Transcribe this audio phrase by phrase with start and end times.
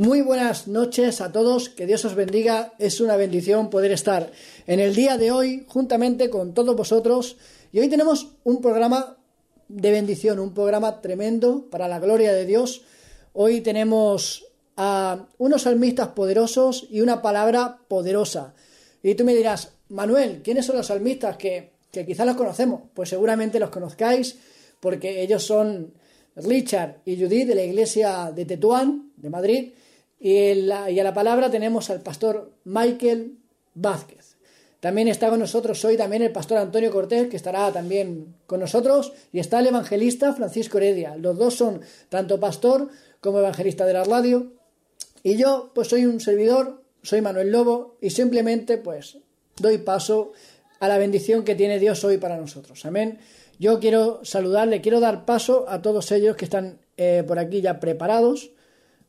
[0.00, 2.72] Muy buenas noches a todos, que Dios os bendiga.
[2.78, 4.32] Es una bendición poder estar
[4.66, 7.36] en el día de hoy juntamente con todos vosotros.
[7.70, 9.18] Y hoy tenemos un programa
[9.68, 12.80] de bendición, un programa tremendo para la gloria de Dios.
[13.34, 14.46] Hoy tenemos
[14.78, 18.54] a unos salmistas poderosos y una palabra poderosa.
[19.02, 22.84] Y tú me dirás, Manuel, ¿quiénes son los salmistas que, que quizás los conocemos?
[22.94, 24.38] Pues seguramente los conozcáis
[24.80, 25.92] porque ellos son
[26.36, 29.72] Richard y Judith de la iglesia de Tetuán, de Madrid,
[30.20, 33.38] y, a la palabra tenemos al pastor Michael
[33.74, 34.36] Vázquez.
[34.78, 39.12] También está con nosotros hoy también el pastor Antonio Cortés, que estará también con nosotros,
[39.32, 41.16] y está el evangelista Francisco Heredia.
[41.16, 41.80] Los dos son
[42.10, 42.88] tanto pastor
[43.20, 44.52] como evangelista de la radio.
[45.22, 49.18] Y yo, pues soy un servidor, soy Manuel Lobo, y simplemente pues
[49.56, 50.32] doy paso
[50.80, 52.84] a la bendición que tiene Dios hoy para nosotros.
[52.84, 53.18] Amén.
[53.58, 57.80] Yo quiero saludarle, quiero dar paso a todos ellos que están eh, por aquí ya
[57.80, 58.50] preparados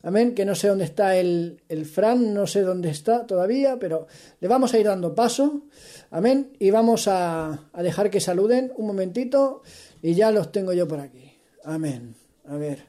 [0.04, 4.08] Amén, que no sé dónde está el, el Fran, no sé dónde está todavía, pero
[4.40, 5.62] le vamos a ir dando paso.
[6.10, 9.62] Amén, y vamos a, dejar que saluden un momentito
[10.02, 11.38] y ya los tengo yo por aquí.
[11.64, 12.16] Amén.
[12.46, 12.86] A ver.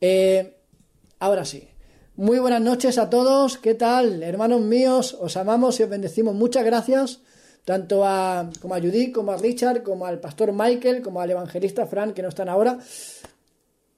[0.00, 0.56] Eh,
[1.18, 1.68] ahora sí.
[2.16, 3.58] Muy buenas noches a todos.
[3.58, 4.22] ¿Qué tal?
[4.22, 6.34] Hermanos míos, os amamos y os bendecimos.
[6.34, 7.20] Muchas gracias
[7.66, 11.84] tanto a, como a Judith, como a Richard, como al pastor Michael, como al evangelista
[11.86, 12.78] Fran, que no están ahora.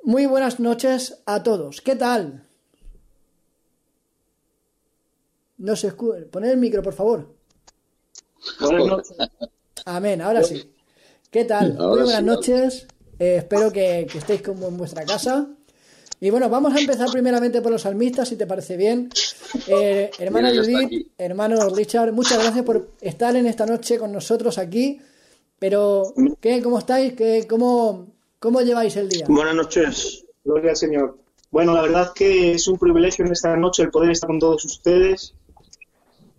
[0.09, 1.83] Muy buenas noches a todos.
[1.83, 2.42] ¿Qué tal?
[5.59, 6.20] No se escucha.
[6.31, 7.34] Poned el micro, por favor.
[8.59, 9.17] Buenas noches.
[9.84, 10.73] Amén, ahora sí.
[11.31, 11.75] ¿Qué tal?
[11.75, 12.87] Muy buenas noches.
[13.19, 15.47] Eh, espero que, estéis como en vuestra casa.
[16.20, 19.11] Y bueno, vamos a empezar primeramente por los salmistas, si te parece bien.
[19.67, 25.03] Eh, hermana Judith, hermano Richard, muchas gracias por estar en esta noche con nosotros aquí.
[25.59, 26.62] Pero, ¿qué?
[26.62, 27.12] ¿Cómo estáis?
[27.12, 29.26] ¿Qué, cómo, ¿Cómo lleváis el día?
[29.28, 31.19] Buenas noches, gloria al Señor.
[31.50, 34.65] Bueno, la verdad que es un privilegio en esta noche el poder estar con todos
[34.65, 35.34] ustedes.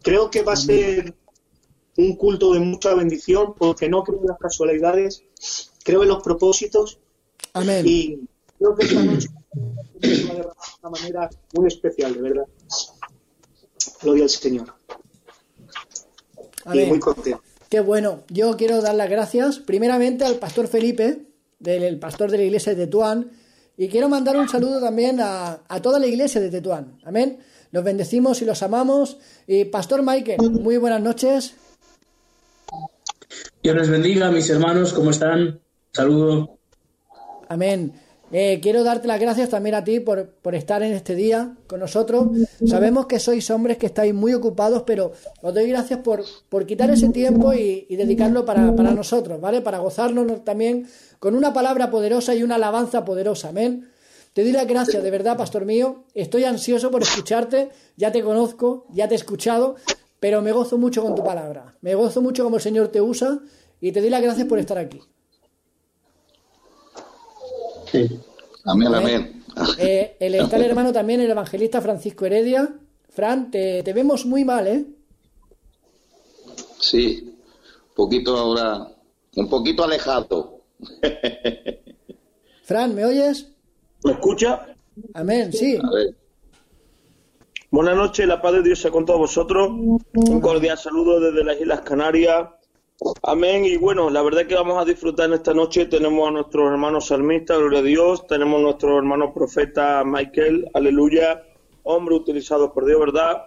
[0.02, 1.14] Creo que va a ser
[1.98, 5.24] un culto de mucha bendición porque no creo en las casualidades,
[5.84, 7.00] creo en los propósitos.
[7.52, 7.86] Amén.
[7.86, 8.22] Y
[8.58, 9.28] creo que esta noche
[10.00, 10.48] de
[10.81, 12.46] una manera muy especial, de verdad.
[14.02, 14.74] Gloria al Señor.
[16.64, 16.86] Amén.
[16.86, 17.42] Y muy contento.
[17.68, 18.22] Qué bueno.
[18.30, 21.29] Yo quiero dar las gracias primeramente al pastor Felipe
[21.59, 23.31] del pastor de la iglesia de Tetuán.
[23.78, 27.00] Y quiero mandar un saludo también a, toda la iglesia de Tetuán.
[27.03, 27.40] Amén.
[27.72, 29.18] Los bendecimos y los amamos.
[29.47, 31.53] Y Pastor Michael, muy buenas noches.
[33.62, 35.59] Dios les bendiga, mis hermanos, ¿cómo están?
[35.92, 36.59] Saludo.
[37.48, 37.94] Amén.
[38.32, 42.28] Eh, quiero darte las gracias también a ti por, estar en este día con nosotros.
[42.66, 46.92] Sabemos que sois hombres que estáis muy ocupados, pero os doy gracias por, por quitar
[46.92, 49.62] ese tiempo y, dedicarlo para, para, nosotros, ¿vale?
[49.62, 50.88] Para gozarnos también
[51.20, 53.50] con una palabra poderosa y una alabanza poderosa.
[53.50, 53.90] Amén.
[54.34, 56.04] Te doy las gracias, de verdad, pastor mío.
[56.14, 57.70] Estoy ansioso por escucharte.
[57.98, 59.76] Ya te conozco, ya te he escuchado,
[60.20, 61.76] pero me gozo mucho con tu palabra.
[61.82, 63.40] Me gozo mucho como el Señor te usa
[63.82, 65.02] y te doy las gracias por estar aquí.
[68.66, 69.44] Amén, amén.
[69.78, 72.70] Eh, el, está el hermano también, el evangelista Francisco Heredia.
[73.10, 74.86] Fran, te, vemos muy mal, ¿eh?
[76.80, 78.88] Sí, un poquito ahora,
[79.36, 80.62] un poquito alejado.
[82.64, 83.52] Fran, ¿me oyes?
[84.04, 84.68] ¿Me escucha?
[85.14, 85.78] Amén, sí.
[87.72, 89.70] Buenas noches, la paz de Dios sea con todos vosotros.
[89.70, 92.50] Un cordial saludo desde las Islas Canarias.
[93.24, 93.66] Amén.
[93.66, 95.86] Y bueno, la verdad es que vamos a disfrutar en esta noche.
[95.86, 98.28] Tenemos a nuestros hermanos salmistas, gloria a Dios.
[98.28, 101.44] Tenemos a nuestro hermano profeta Michael, aleluya.
[101.84, 103.46] Hombre utilizado por Dios, ¿verdad?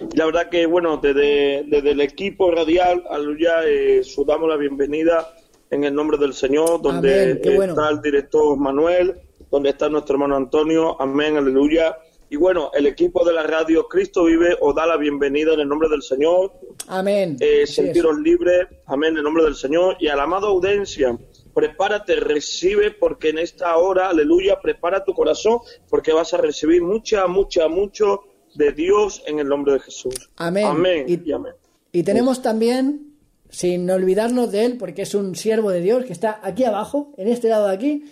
[0.00, 5.34] Y la verdad que, bueno, desde, el equipo radial, aleluya, eh, damos la bienvenida
[5.70, 9.20] en el nombre del Señor, donde está el director Manuel,
[9.50, 11.00] donde está nuestro hermano Antonio.
[11.00, 11.98] Amén, aleluya.
[12.32, 15.68] Y bueno, el equipo de la radio Cristo Vive os da la bienvenida en el
[15.68, 16.52] nombre del Señor.
[16.86, 17.36] Amén.
[17.40, 18.68] Eh, sentiros libres.
[18.86, 19.96] Amén, en el nombre del Señor.
[19.98, 21.18] Y a la amada audiencia,
[21.52, 27.26] prepárate, recibe, porque en esta hora, aleluya, prepara tu corazón, porque vas a recibir mucha,
[27.26, 28.20] mucha, mucho
[28.54, 30.14] de Dios en el nombre de Jesús.
[30.36, 30.66] Amén.
[30.66, 31.06] Amén.
[31.08, 31.54] Y, amén.
[31.90, 33.12] y tenemos también,
[33.48, 37.26] sin olvidarnos de él, porque es un siervo de Dios que está aquí abajo, en
[37.26, 38.04] este lado de aquí,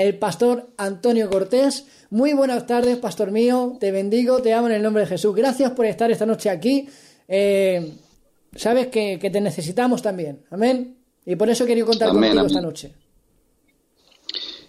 [0.00, 1.84] el pastor Antonio Cortés.
[2.08, 3.76] Muy buenas tardes, pastor mío.
[3.78, 5.34] Te bendigo, te amo en el nombre de Jesús.
[5.34, 6.88] Gracias por estar esta noche aquí.
[7.28, 7.92] Eh,
[8.56, 10.42] sabes que, te necesitamos también.
[10.50, 10.96] Amén.
[11.26, 12.94] Y por eso quería contar contigo esta noche.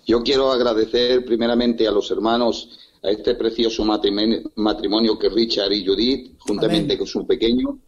[0.06, 6.36] Yo quiero agradecer primeramente a los hermanos a este precioso matrimonio, que Richard y Judith,
[6.40, 7.80] juntamente con su pequeño,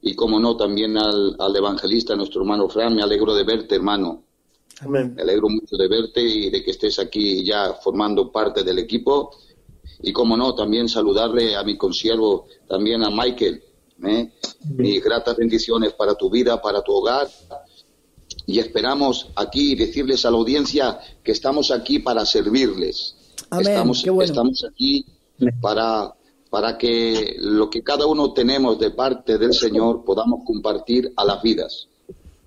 [0.00, 4.22] y como no, también al, al evangelista, nuestro hermano Fran, me alegro de verte, hermano.
[4.88, 9.30] Me alegro mucho de verte y de que estés aquí ya formando parte del equipo.
[10.02, 13.62] y como no, también saludarle a mi consiervo, también a Michael.
[14.06, 14.32] ¿eh?
[14.76, 17.28] Mis gratas bendiciones para tu vida, para tu hogar.
[18.46, 23.16] Y esperamos aquí decirles a la audiencia que estamos aquí para servirles.
[23.50, 24.30] Amén, Estamos, qué bueno.
[24.30, 25.06] estamos aquí
[25.60, 26.12] para,
[26.50, 31.42] para que lo que cada uno tenemos de parte del Señor podamos compartir a las
[31.42, 31.88] vidas.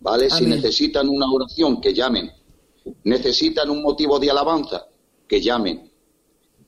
[0.08, 0.30] ¿Vale?
[0.30, 0.62] Si Amén.
[0.62, 2.32] necesitan una oración, que llamen.
[3.04, 4.88] Necesitan un motivo de alabanza,
[5.28, 5.92] que llamen.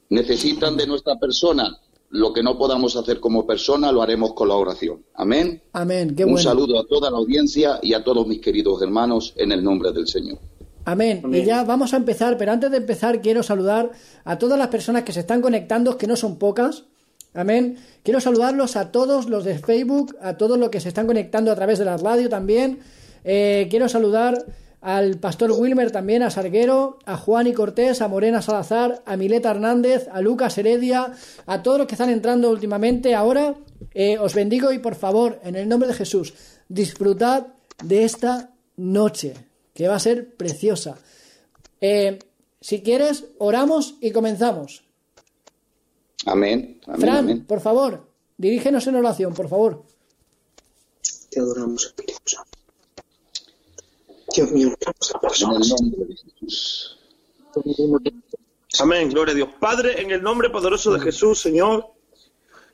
[0.09, 4.55] Necesitan de nuestra persona lo que no podamos hacer como persona, lo haremos con la
[4.55, 5.05] oración.
[5.13, 5.61] Amén.
[5.71, 6.43] Amén, qué un bueno.
[6.43, 10.07] saludo a toda la audiencia y a todos mis queridos hermanos en el nombre del
[10.07, 10.39] Señor.
[10.83, 11.21] Amén.
[11.31, 13.91] Y ya vamos a empezar, pero antes de empezar quiero saludar
[14.25, 16.83] a todas las personas que se están conectando, que no son pocas.
[17.33, 17.77] Amén.
[18.03, 21.55] Quiero saludarlos a todos los de Facebook, a todos los que se están conectando a
[21.55, 22.79] través de la radio también.
[23.23, 24.45] Eh, quiero saludar
[24.81, 29.51] al pastor Wilmer también, a Sarguero, a Juan y Cortés, a Morena Salazar, a Mileta
[29.51, 31.13] Hernández, a Lucas Heredia,
[31.45, 33.13] a todos los que están entrando últimamente.
[33.13, 33.55] Ahora
[33.93, 36.33] eh, os bendigo y por favor, en el nombre de Jesús,
[36.69, 37.47] disfrutad
[37.83, 39.33] de esta noche,
[39.73, 40.97] que va a ser preciosa.
[41.81, 42.19] Eh,
[42.61, 44.83] si quieres, oramos y comenzamos.
[46.25, 46.79] Amén.
[46.85, 47.01] Amén.
[47.01, 47.45] Fran, amén.
[47.45, 49.83] por favor, dirígenos en oración, por favor.
[51.29, 52.58] Te adoramos, Espíritu Santo.
[54.35, 56.99] Dios mío, En el nombre de Jesús.
[58.79, 59.49] Amén, gloria a Dios.
[59.59, 61.87] Padre, en el nombre poderoso de Jesús, Señor,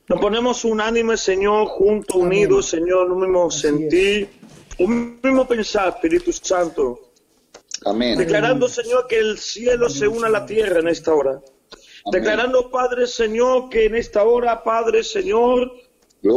[0.07, 4.29] nos ponemos unánime, Señor, juntos, unidos, Señor, un mismo Así sentir,
[4.79, 7.11] un mismo pensar, Espíritu Santo,
[7.85, 8.17] Amén.
[8.17, 11.41] declarando, Señor, que el cielo se una a la tierra en esta hora.
[12.11, 15.71] Declarando, Padre, Señor, que en esta hora, Padre, Señor,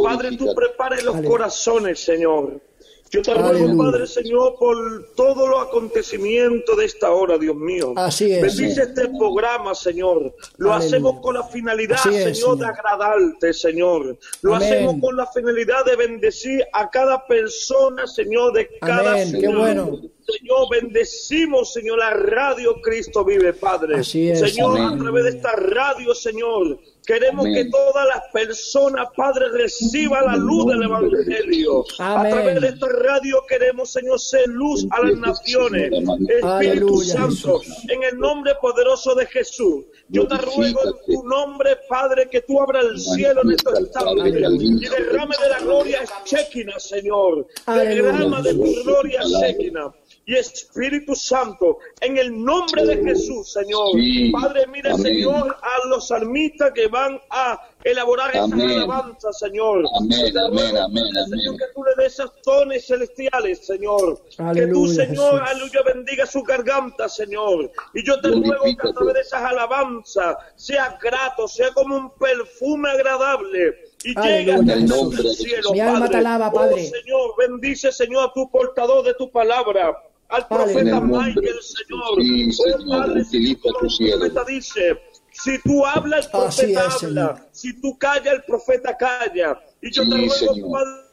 [0.03, 1.31] Padre, tú prepares los Aleluya.
[1.31, 2.61] corazones, Señor.
[3.10, 3.76] Yo te ruego.
[3.78, 4.76] Padre Señor, por
[5.14, 7.94] todos los acontecimientos de esta hora, Dios mío.
[7.96, 8.43] Así es.
[8.43, 10.34] Bendice este programa, Señor.
[10.58, 10.76] Lo Aleluya.
[10.96, 12.64] hacemos con la finalidad, es, Señor, de Señor.
[12.66, 14.19] agradarte, Señor.
[14.43, 14.69] Lo Amén.
[14.72, 19.32] hacemos con la finalidad de bendecir a cada persona, Señor, de cada Amén.
[19.32, 19.56] Qué ciudad.
[19.58, 20.00] bueno.
[20.26, 23.96] Señor, bendecimos, Señor, la radio Cristo vive, Padre.
[24.00, 24.40] Así es.
[24.40, 25.00] Señor, Amén.
[25.00, 27.55] a través de esta radio, Señor, queremos Amén.
[27.55, 31.85] que todas las personas, Padre, reciban la luz del Evangelio.
[31.99, 32.27] Amén.
[32.27, 35.91] A través de esta radio queremos, Señor, ser luz a las naciones.
[36.29, 39.85] Espíritu Santo, en el nombre poderoso de Jesús.
[40.09, 44.27] Yo te ruego en tu nombre, Padre, que tú abras el cielo en estos instantes
[44.27, 47.47] y derrame de la gloria Shekinah, Señor.
[47.67, 49.93] Derrama de tu gloria Shekinah.
[50.28, 53.92] Y Espíritu Santo, en el nombre de Jesús, Señor.
[53.94, 54.30] Sí.
[54.30, 55.02] Padre, mira, Amén.
[55.02, 59.86] Señor, a los salmistas que van a elaborar esas alabanzas, Señor.
[59.98, 61.56] Amén, amén, amén, Señor, amén.
[61.56, 64.22] que tú le des esos tones celestiales, Señor.
[64.52, 65.50] que tú, Señor, Jesús.
[65.50, 67.72] aleluya, bendiga su garganta, Señor.
[67.94, 72.10] Y yo te ruego que a través de esas alabanzas sea grato, sea como un
[72.10, 73.76] perfume agradable.
[74.04, 76.75] Y Aleluya, hasta En el nombre de cielo, Mi alma te alaba, Padre.
[76.86, 79.96] Oh, Señor, bendice, Señor, a tu portador de tu palabra.
[80.28, 81.56] Al profeta Michael.
[81.62, 82.22] Señor.
[82.22, 85.00] Sí, Oh, Señor, Padre, utiliza el profeta dice,
[85.32, 87.26] si tú hablas, el profeta es, habla.
[87.36, 87.49] Señor.
[87.52, 89.58] Si tú callas, el profeta calla.
[89.80, 90.70] Y yo Sí, te ruego, Señor.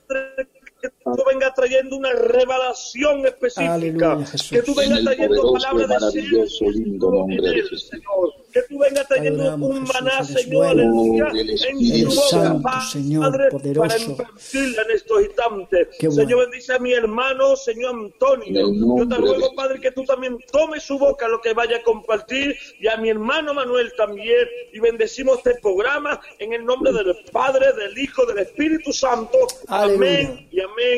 [0.08, 0.50] Padre,
[0.82, 3.76] que tú vengas trayendo una revelación específica.
[3.76, 4.50] Aleluya, Jesús.
[4.50, 7.88] Que tú En vengas trayendo poderoso palabras de ciencia lindo en nombre de él, Jesús.
[7.90, 8.34] Señor.
[8.52, 10.70] Que tú vengas trayendo Adoramos, un maná, Señor, bueno.
[10.82, 11.28] aleluya,
[11.70, 14.10] en tu boca, santo, Padre, Señor, para poderoso.
[14.12, 15.88] impartirla en estos instantes.
[16.00, 16.12] Bueno.
[16.16, 18.98] Señor, bendice a mi hermano, Señor Antonio.
[18.98, 21.84] Yo te ruego, de- Padre, que tú también tomes su boca lo que vaya a
[21.84, 24.48] compartir y a mi hermano Manuel también.
[24.74, 29.38] Y bendecimos este programa en el nombre del Padre, del Hijo, del Espíritu Santo.
[29.68, 29.96] Aleluya.
[29.98, 30.95] Amén y amén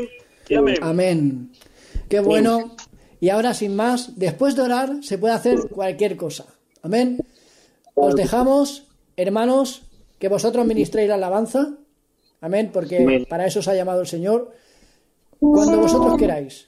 [0.49, 0.77] y amén.
[0.81, 1.51] Amén.
[2.09, 2.75] Qué bueno.
[3.19, 6.45] Y ahora, sin más, después de orar, se puede hacer cualquier cosa.
[6.83, 7.17] Amén.
[7.95, 9.83] Os dejamos, hermanos,
[10.19, 11.73] que vosotros ministréis la alabanza.
[12.41, 13.25] Amén, porque Amén.
[13.27, 14.51] para eso os ha llamado el Señor.
[15.39, 16.67] Cuando vosotros queráis.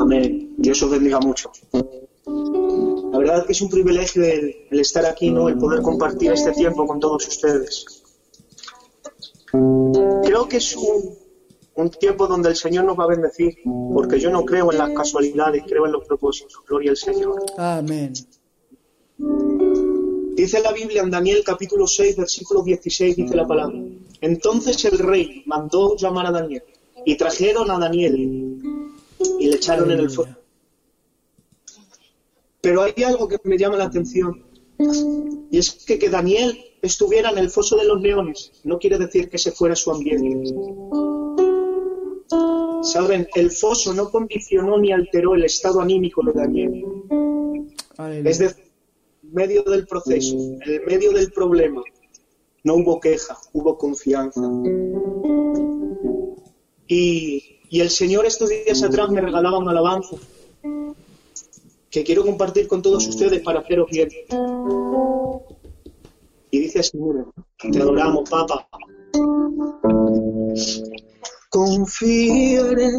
[0.00, 0.54] Amén.
[0.56, 1.52] Dios os bendiga mucho.
[3.12, 5.48] La verdad que es un privilegio el, el estar aquí, ¿no?
[5.48, 7.86] El poder compartir este tiempo con todos ustedes.
[9.52, 11.19] Creo que es un,
[11.80, 13.58] un tiempo donde el Señor nos va a bendecir,
[13.92, 16.62] porque yo no creo en las casualidades, creo en los propósitos.
[16.66, 17.44] Gloria al Señor.
[17.56, 18.12] Amén.
[20.34, 23.78] Dice la Biblia en Daniel capítulo 6, versículo 16, dice la palabra.
[24.20, 26.62] Entonces el rey mandó llamar a Daniel
[27.04, 28.16] y trajeron a Daniel
[29.38, 30.34] y le echaron en el fuego.
[32.60, 34.44] Pero hay algo que me llama la atención
[35.50, 39.28] y es que que Daniel estuviera en el foso de los leones no quiere decir
[39.28, 40.54] que se fuera su ambiente.
[42.82, 46.84] Saben, el foso no condicionó ni alteró el estado anímico de Daniel.
[48.24, 48.64] Es decir,
[49.22, 51.82] medio del proceso, en el medio del problema,
[52.64, 54.40] no hubo queja, hubo confianza.
[56.86, 60.16] Y, y el Señor estos días atrás me regalaba un alabanza
[61.90, 64.08] que quiero compartir con todos ustedes para haceros bien.
[66.50, 66.98] Y dice así,
[67.70, 68.68] te adoramos, Papa.
[71.50, 72.90] Confiaré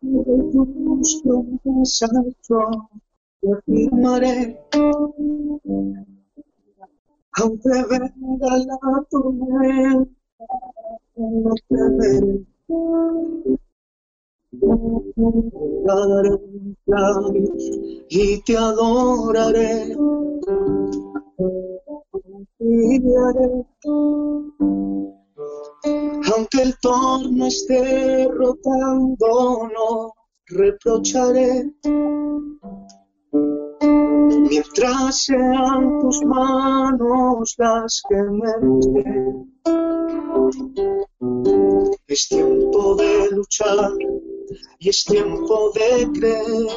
[0.00, 1.22] tus
[3.52, 4.58] afirmaré.
[7.36, 8.78] Aunque venga la
[9.10, 10.10] tormenta,
[11.16, 12.44] no temeré.
[18.10, 19.96] y te adoraré.
[26.34, 30.14] Aunque el torno esté rotando, no
[30.46, 31.70] reprocharé.
[34.48, 39.52] Mientras sean tus manos las que me den.
[42.06, 43.92] Es tiempo de luchar
[44.78, 46.68] y es tiempo de creer.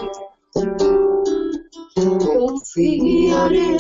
[2.36, 3.78] Confiaré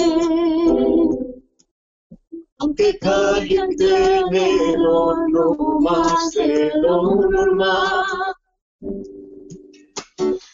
[2.59, 8.05] aunque caliente enero no más de lo normal.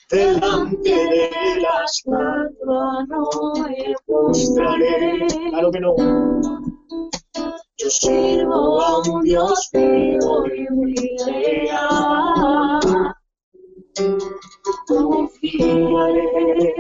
[0.10, 5.27] Delante de la estatua no me postraré.
[5.50, 5.95] Claro que no.
[7.77, 12.79] Yo sirvo a un Dios vivo y muy real.
[14.88, 16.74] Confiaré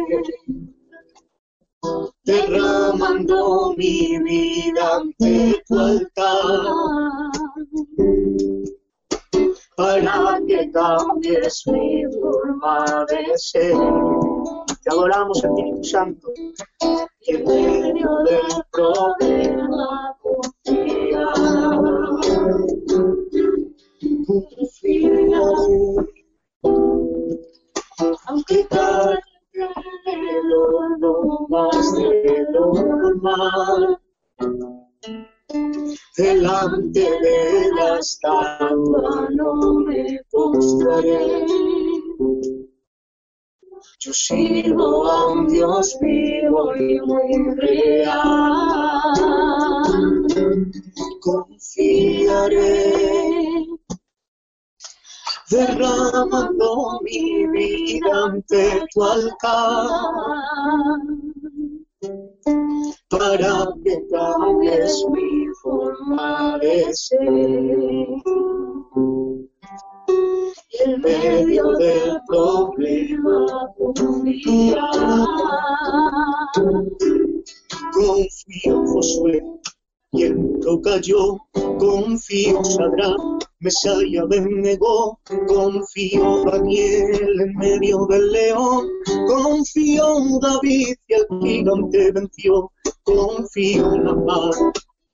[2.23, 6.61] derramando mi vida ante tu altar,
[9.75, 13.75] para que cambies mi forma de ser.
[14.83, 16.33] Te adoramos, Espíritu Santo,
[17.21, 21.27] y en medio del problema confía.
[24.25, 25.41] Confía,
[28.25, 29.19] aunque tal
[36.17, 41.45] Delante de la estatua no me postraré.
[43.99, 48.13] Yo sirvo a un Dios vivo y muy real.
[51.21, 52.63] Confiaré
[55.53, 59.87] derramando mi vida ante tu altar,
[63.09, 66.91] para que cambies mi forma de
[70.85, 73.45] en medio del problema
[73.77, 74.89] confía,
[77.93, 79.43] confío Josué,
[80.13, 81.39] y en lo cayó,
[81.79, 88.87] confío Sadrán Mesaya negó, confío Daniel en medio del león,
[89.27, 92.71] confío David y el gigante venció,
[93.03, 94.55] confío la paz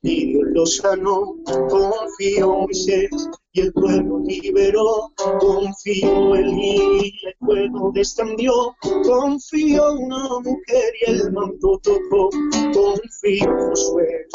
[0.01, 1.35] y Dios lo sanó,
[1.69, 3.09] confío Moisés
[3.53, 11.11] y el pueblo liberó, confío en y el fuego descendió, confío en una mujer y
[11.11, 12.29] el manto tocó,
[12.73, 14.27] confío Josué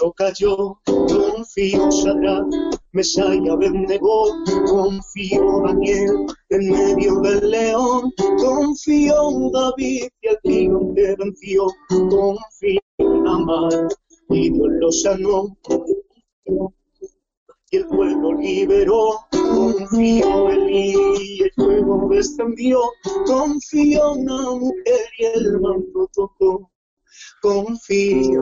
[0.00, 2.46] lo cayó, confío Sadra,
[2.92, 4.34] Mesaya benegó,
[4.66, 13.88] confío Daniel en medio del león, confío David y el gigante venció, confío en Amar
[14.30, 15.56] y Dios lo sanó.
[17.70, 22.80] Y el pueblo liberó, confío en mí, y el fuego descendió,
[23.26, 26.70] confío en una mujer y el manto tocó
[27.40, 28.40] confía.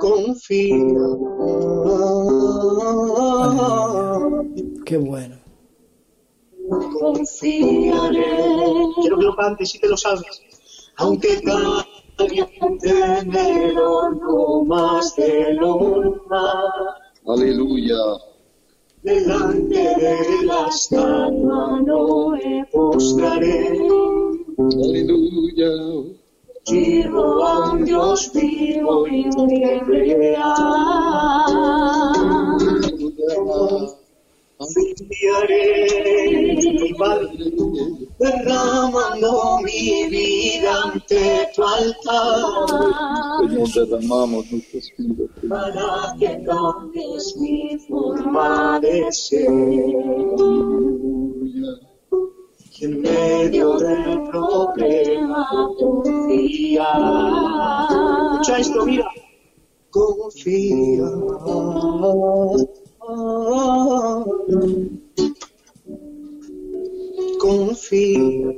[0.00, 1.06] Confía.
[4.84, 5.36] Qué bueno.
[7.00, 8.26] Confiaré.
[9.00, 10.42] Quiero que lo cantes si te lo sabes.
[10.96, 11.40] Aunque
[12.84, 16.94] enero no más de lo normal.
[17.26, 18.31] Aleluya
[19.02, 23.78] delante de la estatua no me postraré.
[24.58, 25.70] Aleluya.
[26.64, 29.28] Sirvo a un Dios vivo y
[29.80, 30.92] real.
[34.76, 37.28] En mi Padre,
[38.18, 43.48] derramando mi vida ante tu altar.
[43.48, 45.28] Señor, derramamos nuestro espíritu.
[45.48, 49.50] para que cambies mi forma de ser.
[52.74, 56.88] Y en medio del problema confía.
[58.32, 59.08] Escucha esto, mira.
[59.90, 61.04] Confía.
[67.40, 68.54] Confía.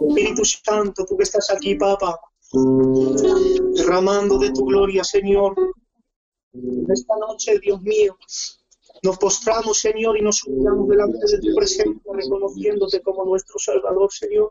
[0.00, 2.18] Espíritu Santo, tú que estás aquí, Papa,
[3.74, 5.54] derramando de tu gloria, Señor.
[6.88, 8.16] Esta noche, Dios mío,
[9.04, 14.48] nos postramos, Señor, y nos humillamos delante de tu presencia, reconociéndote como nuestro Salvador, Señor.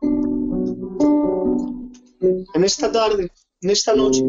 [2.53, 3.29] En esta tarde,
[3.61, 4.23] en esta noche,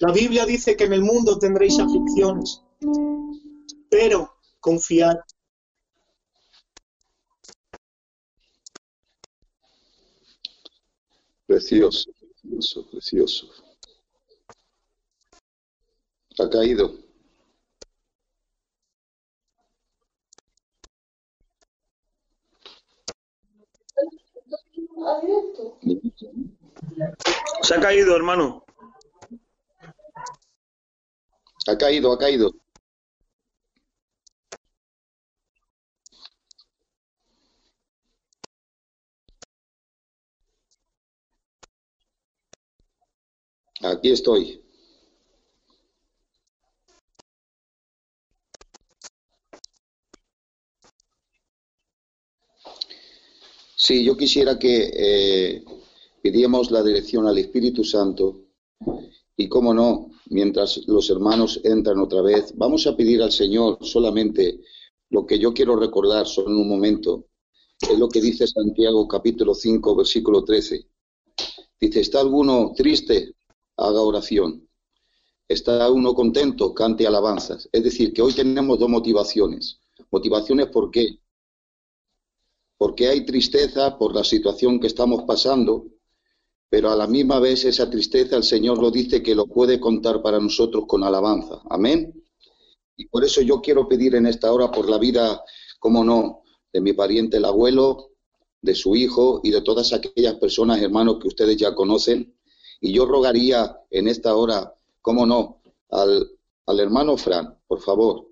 [0.00, 2.62] la Biblia dice que en el mundo tendréis aflicciones,
[3.90, 5.16] pero confiad.
[11.46, 12.10] Precioso,
[12.42, 13.48] precioso, precioso.
[16.38, 16.94] Ha caído.
[27.62, 28.67] Se ha caído, hermano.
[31.68, 32.50] Ha caído, ha caído.
[43.82, 44.62] Aquí estoy.
[53.76, 55.64] Sí, yo quisiera que eh,
[56.70, 58.48] la dirección al Espíritu Santo
[59.40, 64.60] y, cómo no, mientras los hermanos entran otra vez, vamos a pedir al Señor solamente
[65.10, 67.26] lo que yo quiero recordar solo en un momento.
[67.80, 70.88] Es lo que dice Santiago capítulo 5, versículo 13.
[71.80, 73.36] Dice, ¿está alguno triste?
[73.76, 74.68] Haga oración.
[75.46, 76.74] ¿Está uno contento?
[76.74, 77.68] Cante alabanzas.
[77.70, 79.78] Es decir, que hoy tenemos dos motivaciones.
[80.10, 81.20] Motivaciones por qué?
[82.76, 85.86] Porque hay tristeza por la situación que estamos pasando,
[86.70, 90.22] pero a la misma vez esa tristeza el Señor lo dice que lo puede contar
[90.22, 91.62] para nosotros con alabanza.
[91.70, 92.22] Amén.
[92.96, 95.42] Y por eso yo quiero pedir en esta hora por la vida,
[95.78, 98.10] como no, de mi pariente el abuelo,
[98.60, 102.36] de su hijo y de todas aquellas personas, hermanos, que ustedes ya conocen.
[102.80, 106.30] Y yo rogaría en esta hora, cómo no, al,
[106.66, 108.28] al hermano Fran, por favor,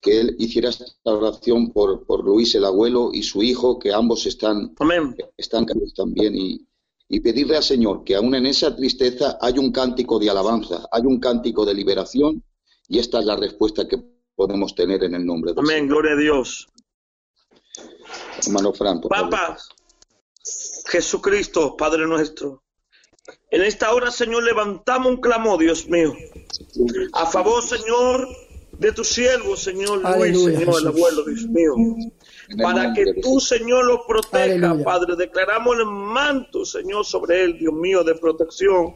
[0.00, 4.24] que él hiciera esta oración por, por Luis, el abuelo, y su hijo, que ambos
[4.26, 5.14] están, Amén.
[5.36, 6.66] están también, y,
[7.12, 11.02] y pedirle al Señor que aún en esa tristeza hay un cántico de alabanza, hay
[11.04, 12.44] un cántico de liberación,
[12.86, 13.98] y esta es la respuesta que
[14.36, 15.88] podemos tener en el nombre de Amén.
[15.88, 16.68] Gloria a Dios.
[18.46, 19.00] hermano Fran.
[19.00, 19.30] por favor.
[19.30, 19.58] Papa,
[20.86, 22.62] Jesucristo, Padre nuestro.
[23.50, 26.14] En esta hora, Señor, levantamos un clamor, Dios mío.
[27.12, 28.28] A favor, Señor,
[28.78, 31.74] de tu siervo, Señor Luis, Aleluya, Señor, el abuelo, Dios mío.
[32.60, 33.40] Para que tú.
[33.40, 34.84] Señor, lo protejas, Aleluya.
[34.84, 35.16] Padre.
[35.16, 38.94] Declaramos el manto, Señor, sobre él, Dios mío, de protección.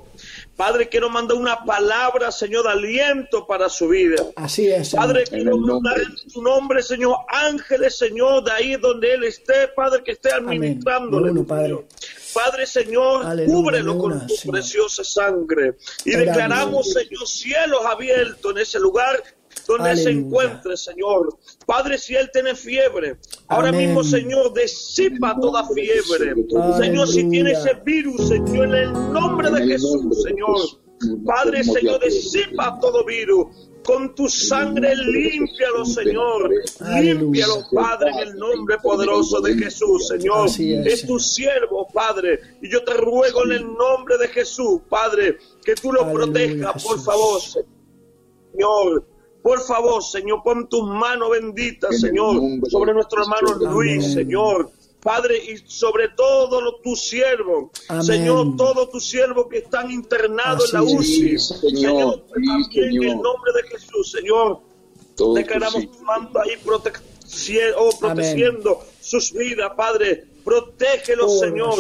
[0.57, 4.25] Padre, quiero mandar una palabra, Señor, de aliento para su vida.
[4.37, 4.89] Así es.
[4.91, 5.07] Señor.
[5.07, 9.69] Padre, En quiero mandar en tu nombre, Señor, ángeles, Señor, de ahí donde Él esté,
[9.75, 11.31] Padre, que esté administrándole.
[11.31, 11.77] Uno, Padre.
[12.33, 14.55] Padre, Señor, Aleluya, cúbrelo con tu Señor.
[14.57, 15.77] preciosa sangre.
[16.05, 19.23] Y declaramos, Señor, cielos abiertos en ese lugar
[19.67, 21.39] donde se encuentre, Señor.
[21.67, 23.87] Padre, si Él tiene fiebre, ahora Amén.
[23.87, 26.31] mismo, Señor, disipa toda fiebre.
[26.31, 26.77] Aleluya.
[26.79, 30.59] Señor, si tiene ese virus, Señor, en el nombre de Jesús, Señor.
[31.25, 33.47] Padre, Señor, disipa todo virus.
[33.85, 36.51] Con tu sangre límpialo, Señor.
[37.03, 40.49] Límpialo, Padre, en el nombre poderoso de Jesús, Señor.
[40.49, 42.41] Es, tu siervo, Padre.
[42.63, 46.99] Y yo te ruego en el nombre de Jesús, Padre, que tú lo protejas, por
[46.99, 49.05] favor, Señor.
[49.45, 52.35] Por favor, Señor, pon tus manos benditas, Señor,
[52.71, 53.73] sobre nuestro hermano.
[53.73, 54.15] Luis.
[54.15, 54.71] Señor.
[55.03, 58.05] Padre, y sobre todo tus siervos, Amén.
[58.05, 61.47] Señor, todos tus siervos que están internados en la Así UCI, es.
[61.61, 62.25] Señor.
[62.27, 64.61] Sí, también en el nombre de Jesús, Señor,
[65.15, 65.99] Todo declaramos tu sí.
[65.99, 67.03] tu manto ahí protec-
[67.77, 70.25] oh, protegiendo sus vidas, Padre.
[70.43, 71.75] Protégelos, Oh, Señor.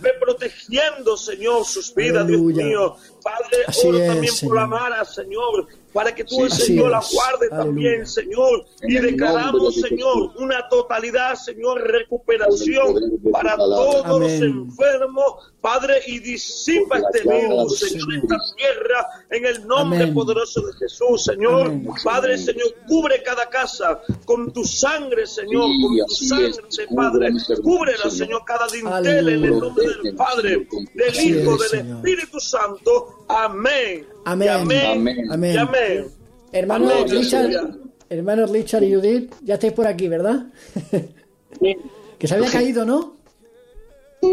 [0.00, 2.64] Ve protegiendo, Señor, sus vidas, Aleluya.
[2.64, 2.96] Dios mío.
[3.22, 4.66] Padre, Así oro es, también por la.
[4.66, 7.10] Mara, Señor, para que tú, Sí, el así Señor, la es.
[7.12, 7.64] guardes Aleluya.
[7.64, 15.52] también, Señor, En y declaramos, de Señor, una totalidad, Señor, recuperación para todos los enfermos,
[15.60, 20.14] Padre, y disipa este virus, Señor, esta tierra, en el nombre Amén.
[20.14, 21.66] poderoso de Jesús, Señor.
[21.66, 21.88] Amén.
[22.04, 26.86] Padre, Señor, cubre cada casa con tu sangre, Señor, Sí, con tu sangre, es.
[26.94, 27.30] Padre.
[27.62, 29.60] Cúbrela, Señor, cada dintel en el Aleluya.
[29.60, 31.80] nombre del Padre, del Hijo, del.
[31.90, 33.19] Espíritu Santo.
[33.30, 34.06] Amén.
[34.24, 34.48] Amén.
[34.48, 34.86] Amén.
[34.86, 35.58] Amén.
[35.58, 35.58] Amén.
[35.58, 37.08] Amén.
[37.08, 40.46] Richard, hermanos Richard y Judith, ya estáis por aquí, ¿verdad?
[42.18, 43.16] que se había caído, ¿no?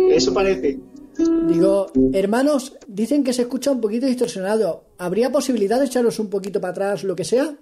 [0.10, 0.80] Eso parece.
[1.48, 4.84] Digo, hermanos, dicen que se escucha un poquito distorsionado.
[4.98, 7.56] ¿Habría posibilidad de echaros un poquito para atrás, lo que sea?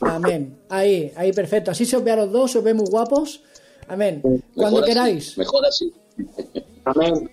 [0.00, 0.58] Amén.
[0.68, 1.70] Ahí, ahí, perfecto.
[1.70, 3.42] Así se os ve a los dos, se os ve muy guapos.
[3.88, 4.20] Amén.
[4.54, 5.38] Cuando Mejor así, queráis.
[5.38, 5.92] Mejor así.
[6.84, 7.30] Amén.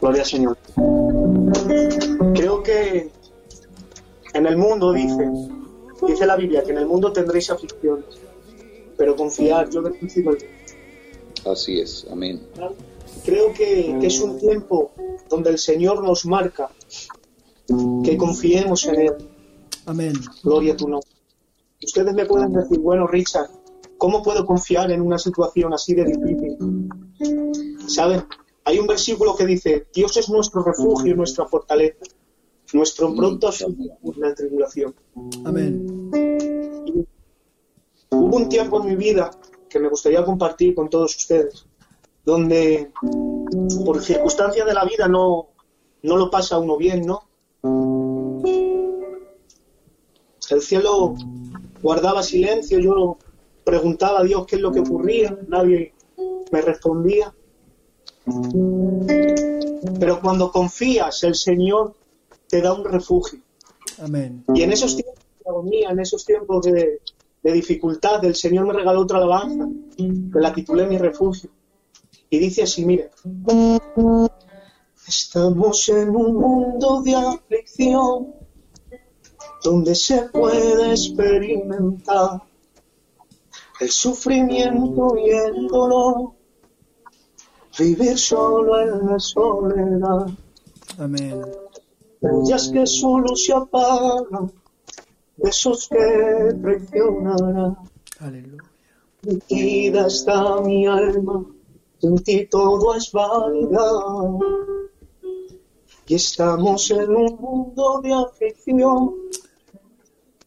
[0.00, 0.58] Gloria al Señor.
[2.34, 3.10] Creo que
[4.34, 5.30] en el mundo dice,
[6.06, 8.04] dice la Biblia, que en el mundo tendréis aflicciones,
[8.96, 10.48] pero confiar, yo del principio al fin.
[11.46, 12.06] Así es.
[12.10, 12.40] Amén.
[13.24, 14.92] Creo que, que es un tiempo
[15.28, 16.70] donde el Señor nos marca
[18.04, 19.14] que confiemos en Él.
[19.86, 20.12] Amén.
[20.42, 21.08] Gloria a tu nombre.
[21.82, 23.48] Ustedes me pueden decir, bueno, Richard,
[23.96, 26.56] ¿cómo puedo confiar en una situación así de difícil?
[27.88, 28.24] ¿Saben?
[28.64, 32.04] Hay un versículo que dice, Dios es nuestro refugio y nuestra fortaleza,
[32.74, 34.94] nuestro pronto auxilio en la tribulación.
[35.44, 36.10] Amén.
[38.10, 39.30] Hubo un tiempo en mi vida
[39.70, 41.66] que me gustaría compartir con todos ustedes,
[42.24, 42.92] donde
[43.86, 45.48] por circunstancias de la vida no,
[46.02, 47.22] no lo pasa uno bien, ¿no?
[50.50, 51.14] El cielo
[51.82, 53.16] guardaba silencio, yo
[53.64, 55.94] preguntaba a Dios qué es lo que ocurría, nadie
[56.50, 57.34] me respondía.
[59.98, 61.94] Pero cuando confías, el Señor
[62.48, 63.40] te da un refugio.
[64.00, 64.44] Amén.
[64.54, 67.00] Y en esos tiempos de agonía, en esos tiempos de,
[67.42, 71.50] de dificultad, el Señor me regaló otra alabanza, que la titulé Mi refugio.
[72.30, 73.10] Y dice así, mire,
[75.06, 78.34] estamos en un mundo de aflicción,
[79.62, 82.42] donde se puede experimentar
[83.80, 86.32] el sufrimiento y el dolor,
[87.78, 90.26] vivir solo en la soledad.
[90.98, 91.42] Amén.
[92.20, 94.52] Bellas que solo se apagan,
[95.36, 97.76] besos que traicionarán.
[98.18, 98.64] Aleluya.
[99.22, 101.44] Metida está mi alma,
[102.02, 104.40] en ti todo es válido.
[106.06, 109.14] Y estamos en un mundo de aflicción,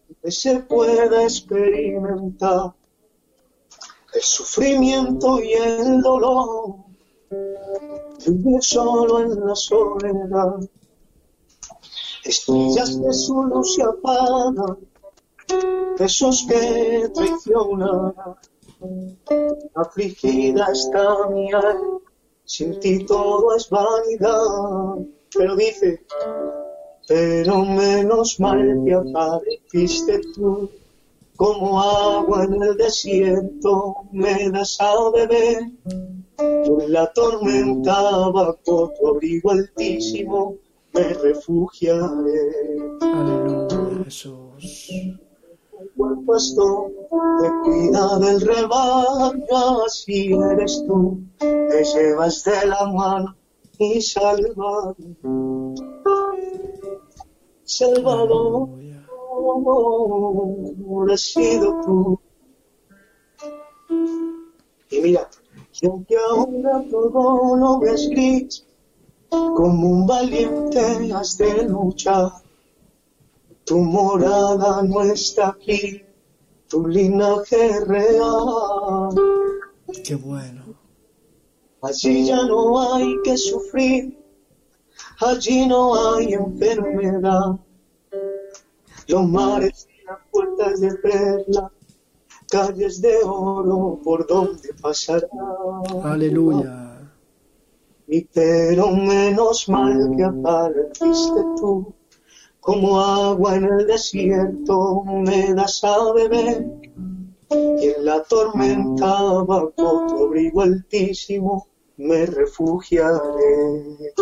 [0.09, 2.73] donde se puede experimentar
[4.13, 6.90] el sufrimiento y el dolor.
[7.31, 10.59] Vivir solo en la soledad.
[12.25, 14.77] Estrellas que solo se apagan,
[15.97, 18.13] besos que traicionan.
[19.75, 21.99] Afligida está mi alma,
[22.43, 25.05] sin ti todo es vanidad.
[25.33, 26.05] Pero dice,
[27.07, 30.69] pero menos mal que apareciste tú,
[31.37, 35.71] como agua en el desierto, me das a beber.
[36.65, 40.57] Yo en la tormenta bajo tu abrigo altísimo
[40.93, 42.41] me refugiaré.
[43.01, 44.89] Aleluya, Jesús.
[45.95, 46.91] buen pastor,
[47.41, 53.35] te cuida del rebaño, así eres tú, te llevas de la mano
[53.77, 54.95] y salvador.
[57.63, 58.69] Salvador,
[61.11, 62.19] has sido tú.
[64.89, 65.29] Y mira,
[65.81, 68.65] y aunque ahora todo lo ves gris,
[69.29, 72.31] como un valiente has de luchar.
[73.65, 76.03] Tu morada no está aquí,
[76.67, 79.09] tu linaje real.
[80.03, 80.61] Qué bueno.
[81.81, 84.17] Allí ya no hay que sufrir,
[85.19, 87.59] allí no hay enfermedad.
[89.07, 91.71] Los mares y las puertas de perla,
[92.51, 95.27] calles de oro por donde pasará.
[96.03, 96.99] Aleluya.
[98.07, 101.93] Y pero menos mal que apareciste tú,
[102.59, 106.67] como agua en el desierto me das a beber.
[107.49, 114.13] Y en la tormenta bajo tu abrigo altísimo me refugiaré.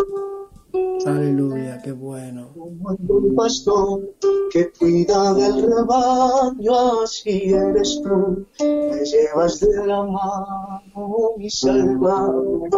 [1.06, 2.52] Aleluya, qué bueno.
[2.54, 4.14] Como el pastor
[4.50, 8.46] que cuida del rebaño, así eres tú.
[8.60, 12.68] Me llevas de la mano, mi salvador.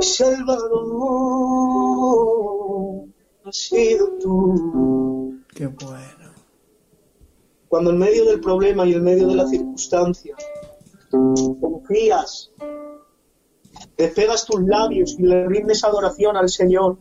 [0.00, 0.72] Salvador,
[3.44, 5.40] has sido tú.
[5.54, 6.32] Qué bueno.
[7.68, 10.34] Cuando en medio del problema y en medio de la circunstancia
[11.60, 12.50] confías,
[13.96, 16.98] despegas tus labios y le rindes adoración al Señor,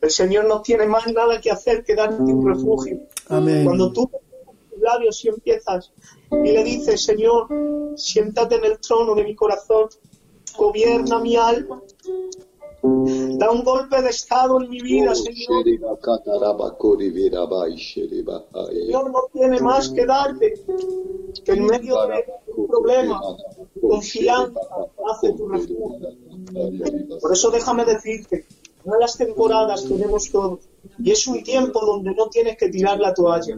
[0.00, 3.02] el Señor no tiene más nada que hacer que darte un refugio.
[3.28, 3.64] Amén.
[3.64, 4.10] Cuando tú
[4.70, 5.92] tus labios y empiezas
[6.30, 7.46] y le dices, Señor,
[7.96, 9.88] siéntate en el trono de mi corazón,
[10.56, 11.80] gobierna mi alma,
[12.82, 15.64] da un golpe de estado en mi vida, Señor.
[18.70, 20.54] Señor no tiene más que darte
[21.44, 22.24] que en medio de
[22.56, 23.20] un problema,
[23.80, 24.60] confianza,
[25.08, 26.08] hace tu refugio.
[27.20, 28.46] Por eso déjame decirte,
[28.84, 30.60] malas temporadas tenemos todos.
[30.98, 33.56] Y es un tiempo donde no tienes que tirar la toalla.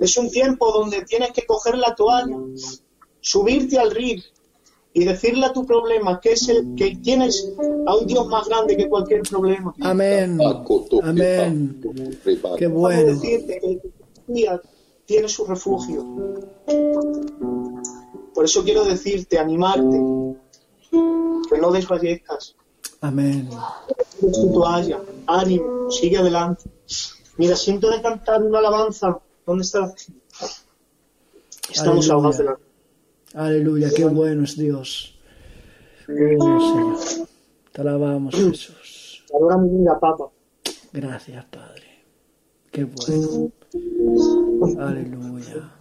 [0.00, 2.36] Es un tiempo donde tienes que coger la toalla,
[3.20, 4.20] subirte al río
[4.94, 7.50] y decirle a tu problema que es el que tienes
[7.86, 9.74] a un Dios más grande que cualquier problema.
[9.80, 10.38] Amén.
[11.02, 11.80] Amén.
[12.58, 13.14] Qué bueno.
[13.14, 14.60] decirte que el que confía
[15.06, 16.04] tiene su refugio.
[18.34, 20.00] Por eso quiero decirte, animarte,
[20.90, 22.56] que no desfallezcas,
[23.00, 23.48] Amén.
[24.20, 26.64] tu toalla, ánimo, sigue adelante.
[27.36, 29.18] Mira, siento de cantar una alabanza.
[29.46, 29.92] ¿Dónde está?
[31.70, 32.12] Estamos Aleluya.
[32.12, 32.58] ahogados de la...
[33.34, 33.90] Aleluya.
[33.94, 35.18] Qué bueno es Dios.
[36.08, 37.28] Oh, Señor.
[37.72, 39.24] Te alabamos, Jesús.
[39.34, 40.30] Adora mi vida, Papa.
[40.92, 42.04] Gracias, Padre.
[42.70, 43.50] Qué bueno.
[44.78, 45.72] Aleluya.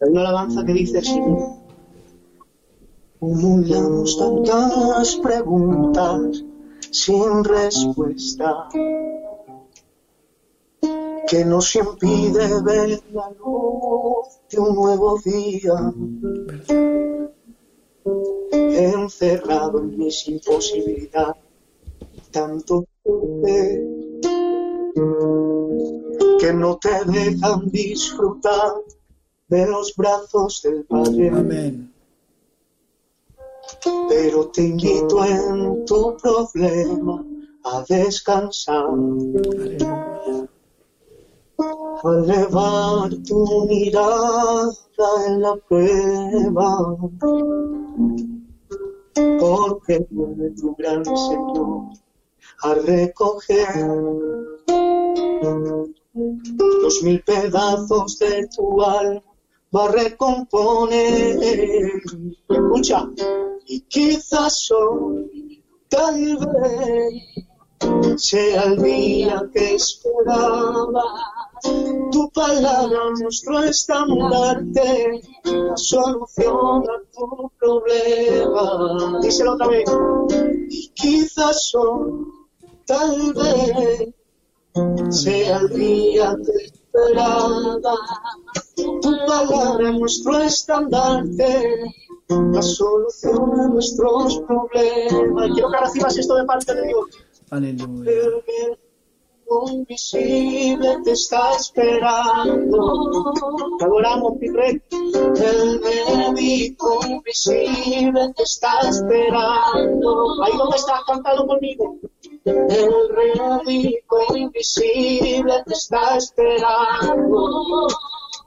[0.00, 1.20] Hay una alabanza que dice así.
[3.16, 6.44] Acumulamos tantas preguntas
[6.90, 8.68] sin respuesta
[11.28, 15.92] que nos impide ver la luz de un nuevo día.
[18.50, 21.36] Encerrado en mis imposibilidades,
[22.30, 22.86] tanto
[26.40, 28.72] que no te dejan disfrutar
[29.48, 31.28] de los brazos del Padre.
[31.28, 31.92] Amén.
[34.08, 37.22] Pero te invito en tu problema
[37.64, 40.07] a descansar, Aleluya.
[42.04, 44.72] A elevar tu mirada
[45.26, 46.96] en la prueba,
[49.40, 51.90] porque viene tu gran Señor
[52.62, 53.86] a recoger
[56.58, 59.22] los mil pedazos de tu alma,
[59.74, 61.38] va a recomponer.
[62.48, 63.08] Escucha,
[63.66, 71.04] y quizás hoy, tal vez, sea el día que esperaba.
[71.62, 79.18] Tu palabra mostró estandarte, la solución a tu problema.
[79.20, 79.84] Díselo otra vez.
[80.68, 82.26] Y quizás hoy,
[82.86, 84.14] tal vez,
[85.10, 87.78] sea el día que esperaba.
[88.76, 91.92] Tu palabra nuestro estandarte,
[92.28, 95.50] la solución a nuestros problemas.
[95.52, 97.06] Quiero que recibas esto de parte de Dios.
[97.50, 98.12] Aleluya.
[99.50, 103.32] Invisible te está esperando.
[103.78, 104.82] Te adoramos, mi rey.
[104.92, 110.42] El médico invisible te está esperando.
[110.42, 111.96] Ahí donde estás, cántalo conmigo.
[112.44, 112.90] El
[113.64, 117.88] médico invisible te está esperando.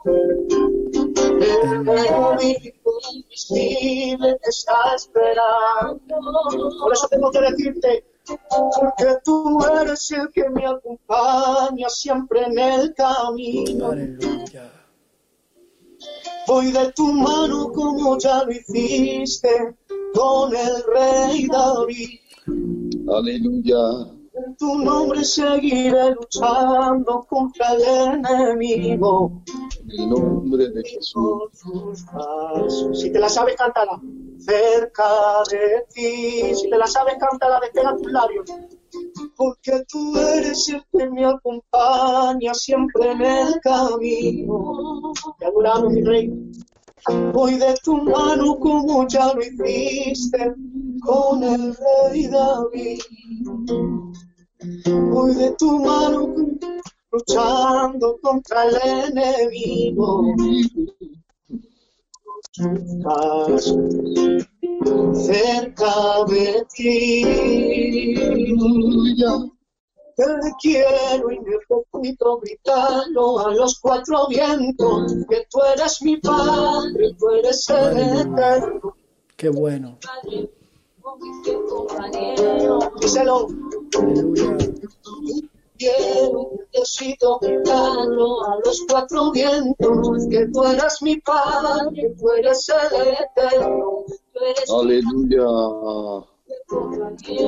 [0.05, 6.15] El médico invisible te está esperando.
[6.79, 8.10] Por eso tengo que decirte,
[8.49, 13.91] porque tú eres el que me acompaña siempre en el camino.
[13.91, 14.71] Aleluya.
[16.47, 19.75] Voy de tu mano como ya lo hiciste
[20.13, 22.19] con el rey David.
[23.07, 23.77] Aleluya.
[24.33, 27.81] En tu nombre seguiré luchando contra el
[28.27, 29.43] enemigo.
[29.83, 31.51] En el nombre de Jesús.
[32.93, 34.01] Si te la sabes, cántala.
[34.45, 36.55] Cerca de ti.
[36.55, 37.59] Si te la sabes, cántala.
[37.59, 38.45] Despega tus labios.
[39.35, 45.13] Porque tú eres el que me acompaña siempre en el camino.
[45.39, 46.51] Te adoramos, mi rey.
[47.33, 50.53] Voy de tu mano como ya lo hiciste
[51.03, 52.99] con el rey David.
[55.11, 56.35] Voy de tu mano
[57.11, 58.77] luchando contra el
[59.17, 60.35] enemigo.
[62.57, 63.73] Estás
[65.13, 67.23] cerca de ti.
[70.17, 70.25] Te
[70.61, 77.69] quiero y necesito gritarlo a los cuatro vientos, que tú eres mi Padre, tú eres
[77.69, 78.95] el eterno.
[79.37, 79.97] Qué bueno.
[82.99, 83.47] Díselo.
[83.97, 84.57] Aleluya.
[85.81, 93.07] Quiero, necesito darlo a los cuatro vientos, que tú eres mi padre, tú eres el
[93.07, 95.47] eterno, tú eres Aleluya.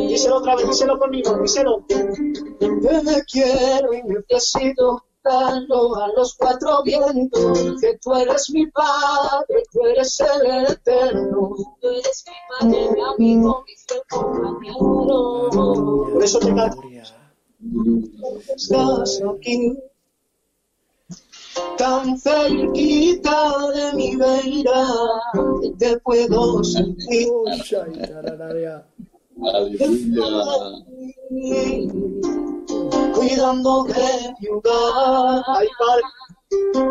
[0.08, 1.86] Díselo otra vez, díselo conmigo, díselo.
[1.88, 9.86] Te quiero y necesito darlo a los cuatro vientos, que tú eres mi padre, tú
[9.86, 15.50] eres el eterno, tú eres mi padre, mi amigo, mi fiel compañero.
[15.52, 16.82] Por eso te canto.
[18.56, 19.78] Estás aquí,
[21.78, 24.86] tan cerquita de mi vera,
[25.62, 27.30] que te puedo sentir.
[33.14, 35.44] Cuidando de mi hogar,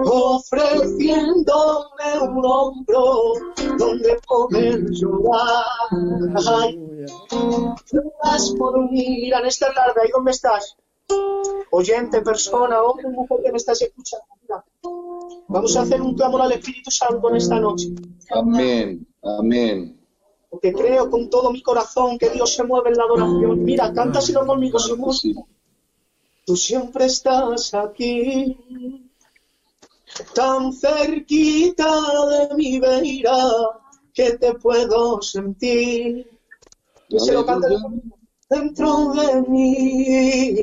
[0.05, 3.35] ofreciéndome un hombro
[3.79, 5.65] donde poder llorar.
[6.49, 6.93] Ay.
[7.05, 10.77] Estás por mí, en esta tarde, ahí donde estás.
[11.71, 14.27] Oyente, persona, hombre, mujer que me estás escuchando.
[14.41, 14.65] mira.
[15.49, 17.89] Vamos a hacer un clamor al Espíritu Santo en esta noche.
[18.31, 19.07] Amén.
[19.23, 19.99] Amén.
[20.49, 23.65] Porque creo con todo mi corazón que Dios se mueve en la adoración.
[23.65, 25.41] Mira, cántaselo conmigo, sin música.
[26.45, 28.57] Tú siempre estás aquí,
[30.35, 31.91] tan cerquita
[32.31, 33.37] de mi vera,
[34.15, 36.29] que te puedo sentir.
[37.09, 37.67] Y se lo canta
[38.49, 40.55] dentro de mí,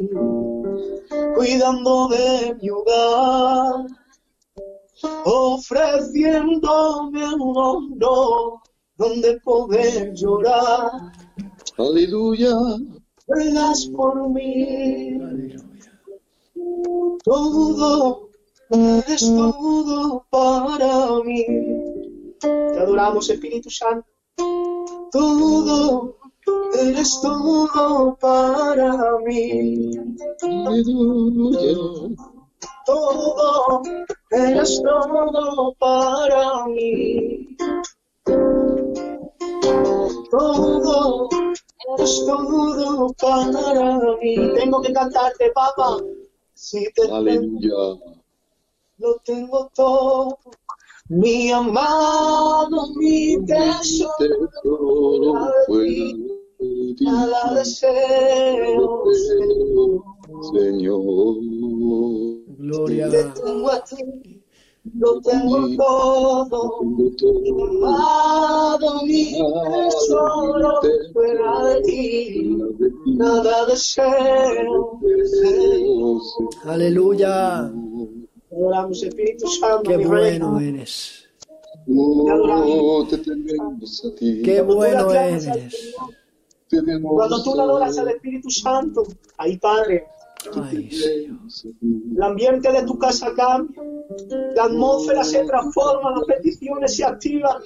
[1.35, 3.85] cuidando de mi hogar,
[5.25, 8.61] ofreciéndome un hombro
[8.97, 10.91] donde poder llorar.
[11.77, 12.53] Aleluya.
[13.27, 16.01] Ruegas por mí, Aleluya.
[17.23, 18.28] todo,
[18.69, 21.45] es todo para mí.
[22.39, 24.07] Te adoramos, Espíritu Santo.
[25.11, 26.17] Todo,
[26.79, 29.91] eres todo para mí.
[32.85, 33.81] Todo,
[34.29, 37.57] eres todo para mí.
[40.29, 41.29] Todo,
[41.97, 44.53] eres todo para mí.
[44.53, 45.97] Tengo que cantarte, papá.
[46.53, 48.18] Si te Aleluya.
[48.99, 50.37] Lo tengo todo.
[51.07, 54.13] Mi amado, mi tesoro,
[55.65, 56.13] fuera
[56.67, 57.05] de ti.
[57.05, 59.03] nada deseo.
[60.53, 61.37] Señor.
[62.59, 63.09] Gloria.
[63.09, 64.43] Te tengo a ti,
[64.95, 66.49] lo tengo todo.
[67.17, 67.65] Todo.
[67.65, 70.81] Amado, mi tesoro,
[71.13, 72.57] fuera de ti,
[73.05, 74.99] nada deseo.
[76.65, 77.71] Aleluya.
[78.51, 80.51] Adoramos Espíritu Santo, Qué mi reino.
[80.51, 81.25] bueno eres.
[81.87, 84.41] Oh, te tenemos a ti.
[84.43, 85.95] Qué Cuando tú le bueno eres.
[87.01, 89.03] Cuando tú le adoras al Espíritu Santo,
[89.37, 90.05] ahí Padre,
[90.53, 90.89] Ay,
[92.15, 93.81] el ambiente de tu casa cambia,
[94.55, 97.61] la atmósfera se transforma, las peticiones se activan.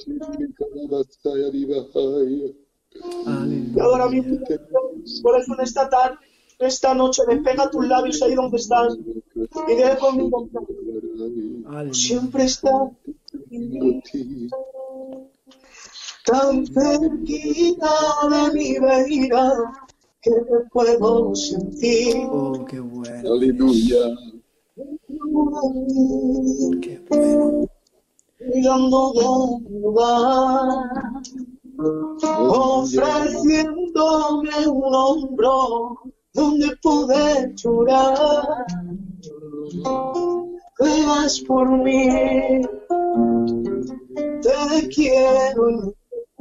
[3.75, 4.37] Y ahora mismo,
[5.21, 6.17] por eso en esta tarde,
[6.59, 9.23] esta noche, despega tus labios ahí donde estás y
[9.67, 10.47] dile conmigo,
[11.91, 12.89] siempre está
[16.25, 17.91] tan cerquita
[18.29, 19.73] de mi vida
[20.21, 22.15] que te puedo sentir.
[22.29, 23.33] Oh, qué bueno.
[23.33, 24.15] Aleluya.
[26.81, 27.67] Qué bueno.
[28.39, 28.61] De
[29.69, 30.89] lugar,
[32.37, 36.01] ofreciéndome un hombro
[36.33, 38.65] donde poder llorar.
[40.77, 42.61] Ruegas por mí,
[44.41, 45.93] te quiero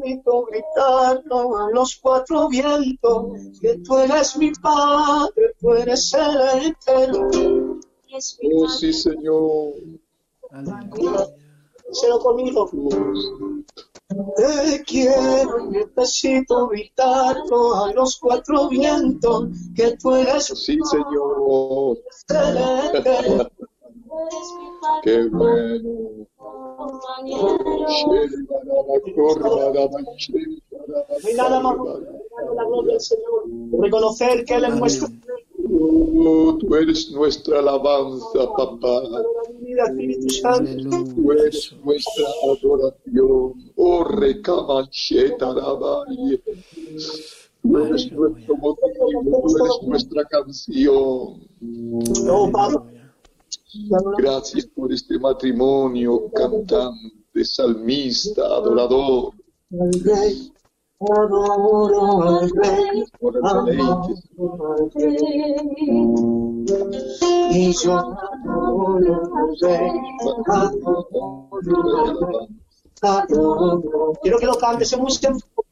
[0.02, 7.81] necesito gritarlo a los cuatro vientos, que tú eres mi padre, tú eres el eterno.
[8.55, 9.74] Oh, sí, Señor.
[11.88, 12.70] Díselo conmigo.
[14.37, 21.98] Te quiero y necesito gritarlo a los cuatro vientos, que tú eres Sí, Señor.
[25.03, 26.27] Qué bueno.
[26.42, 26.98] No
[31.25, 33.44] hay nada más la gloria del Señor.
[33.81, 35.08] Reconocer que Él es nuestro
[35.69, 39.02] Oh, tú eres nuestra alabanza, papá.
[41.15, 43.73] Tú eres nuestra adoración.
[43.77, 45.54] Oh, recamancheta.
[47.63, 51.40] Tú eres nuestro motivo, tú eres nuestra canción.
[54.19, 59.33] Gracias por este matrimonio cantante, salmista, adorador.
[61.11, 65.19] Adoro al rey, adoro al rey.
[67.50, 69.90] Y yo adoro al rey,
[70.46, 71.63] adoro al
[72.21, 72.48] rey,
[73.03, 74.13] adoro.
[74.23, 75.65] Quiero que lo cantes, es muy sencillo.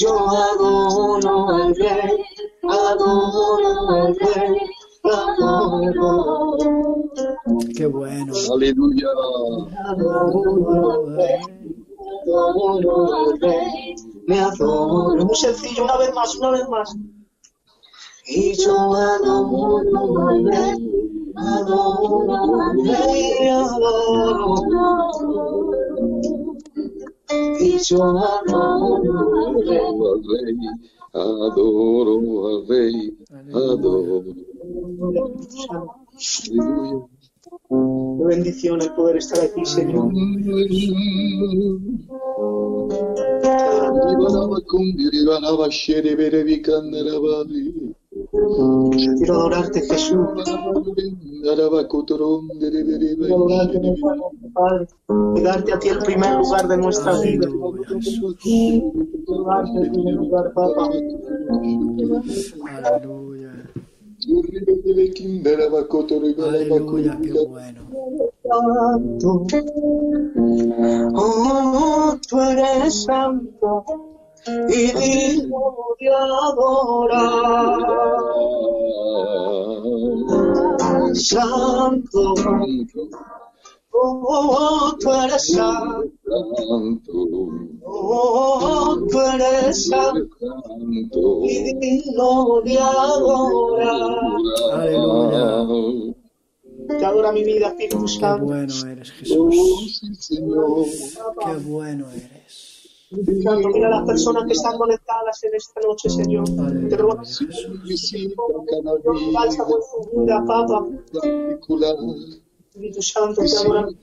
[0.00, 2.24] Yo adoro al rey,
[2.62, 4.56] adoro al rey,
[5.04, 6.58] adoro.
[7.74, 8.32] Qué bueno.
[8.52, 9.08] Aleluya.
[12.28, 13.94] Adoro al rey, adoro al rey,
[14.26, 15.24] me adoro.
[15.24, 16.94] Muy sencillo, una vez más, una vez más.
[18.26, 24.54] Y yo adoro al rey, adoro al rey, adoro.
[27.60, 28.96] Y yo adoro
[29.46, 29.86] al rey.
[29.88, 30.56] Adoro al rey,
[31.14, 33.16] adoro al rey,
[33.54, 34.24] adoro.
[36.50, 37.08] Aleluya.
[37.68, 40.10] Qué bendición el poder estar aquí, Señor.
[49.18, 50.26] Quiero adorarte, Jesús.
[51.44, 53.94] Quiero adorarte,
[54.52, 54.86] Padre.
[55.36, 57.48] Y darte a ti el primer lugar de nuestra vida.
[58.42, 60.90] Quiero darte el primer lugar, Papá.
[62.84, 63.47] Aleluya.
[66.48, 67.80] Aleluya, qué bueno.
[68.42, 69.46] Santo.
[71.14, 73.84] Oh, tú eres santo
[74.68, 77.78] y digno de adorar.
[81.14, 82.34] Santo,
[83.92, 86.10] oh, tú eres santo,
[87.84, 90.36] oh, tú eres santo
[91.44, 94.18] y digno de adorar.
[94.72, 96.14] Aleluya.
[96.88, 98.44] Te adora mi vida, Espíritu Qué Santo.
[98.46, 100.00] bueno eres, Jesús.
[101.44, 102.78] Qué bueno eres.
[103.42, 106.44] Santo, mira las personas que están conectadas en esta noche, Señor.
[106.88, 107.26] Te ruego que
[109.32, 110.86] bálsamo en su vida, Papa.
[112.78, 113.94] Espíritu Santo, te adoramos.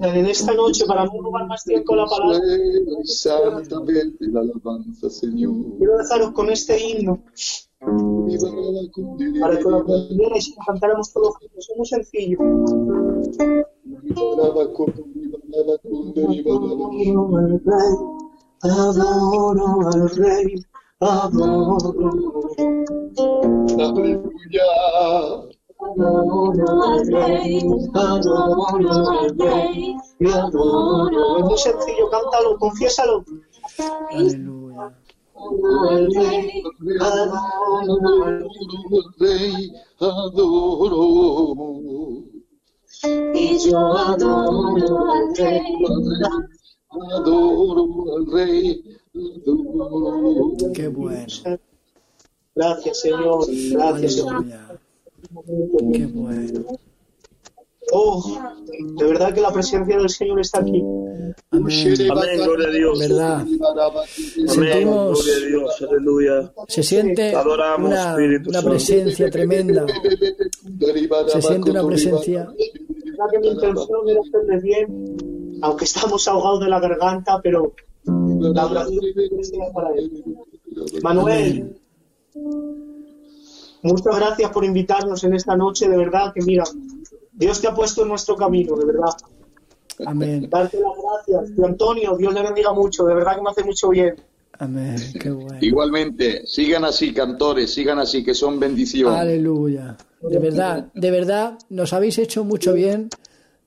[0.00, 2.38] En esta noche, para no robar más tiempo la palabra,
[4.20, 5.54] la alabanza, Señor.
[5.78, 7.20] quiero dejaros con este himno
[9.40, 11.68] para que lo aprendierais y lo cantáramos todos juntos.
[11.68, 12.38] Es muy sencillo.
[18.62, 20.64] Adoro al rey,
[21.00, 23.04] adoro al rey,
[23.78, 24.68] Aleluya.
[25.98, 27.60] Adoro al rey,
[27.94, 28.66] adoro
[29.20, 31.38] al rey, y adoro.
[31.38, 33.24] Es muy sencillo, cántalo, confiésalo.
[34.10, 34.94] Aleluya.
[35.90, 36.62] Al rey,
[37.00, 38.46] adoro al
[39.18, 41.42] Rey, adoro.
[43.34, 45.60] y yo adoro al rey.
[46.90, 48.84] Adoro al Rey,
[49.14, 50.52] adoro.
[50.74, 51.26] Qué bueno.
[52.54, 53.46] Gracias, Señor.
[53.48, 54.80] Gracias, Señor.
[55.92, 56.64] Qué bueno.
[57.94, 58.38] Oh,
[58.96, 60.80] de verdad que la presencia del Señor está aquí.
[61.50, 61.94] Amén.
[62.10, 62.98] Amén, gloria a Dios.
[62.98, 63.40] ¿Verdad?
[63.40, 66.52] Amén, Sentimos- gloria a Dios, aleluya.
[66.68, 69.86] Se siente Adoramos, una, Espíritu una presencia tremenda.
[71.28, 72.48] Se siente una presencia.
[73.30, 75.16] que mi intención era hacerles bien,
[75.62, 77.72] aunque estamos ahogados de la garganta, pero
[78.04, 79.00] la oración
[79.74, 80.24] para él.
[81.02, 81.76] Manuel,
[83.82, 86.64] muchas gracias por invitarnos en esta noche, de verdad que mira,
[87.32, 89.10] Dios te ha puesto en nuestro camino, de verdad.
[90.06, 90.48] Amén.
[90.50, 90.92] Darte las
[91.28, 91.58] gracias.
[91.58, 94.14] Y Antonio, Dios le bendiga mucho, de verdad que me hace mucho bien.
[94.58, 94.96] Amén.
[95.18, 95.58] Qué bueno.
[95.60, 99.12] Igualmente, sigan así, cantores, sigan así, que son bendición.
[99.14, 99.96] Aleluya.
[100.20, 103.08] De verdad, de verdad, nos habéis hecho mucho bien,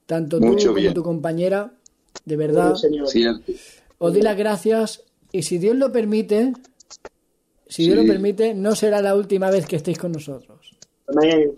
[0.06, 0.94] tanto tú Mucho como bien.
[0.94, 1.74] tu compañera.
[2.24, 3.08] De verdad, Señor.
[3.08, 3.52] Cierto.
[3.98, 5.04] os doy las gracias
[5.34, 6.54] y si Dios lo permite,
[7.76, 10.72] si Dios lo permite, no será la última vez que estéis con nosotros.
[11.08, 11.54] Amén.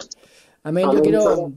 [0.63, 0.83] Amén.
[0.85, 1.01] Yo Amén.
[1.03, 1.51] quiero,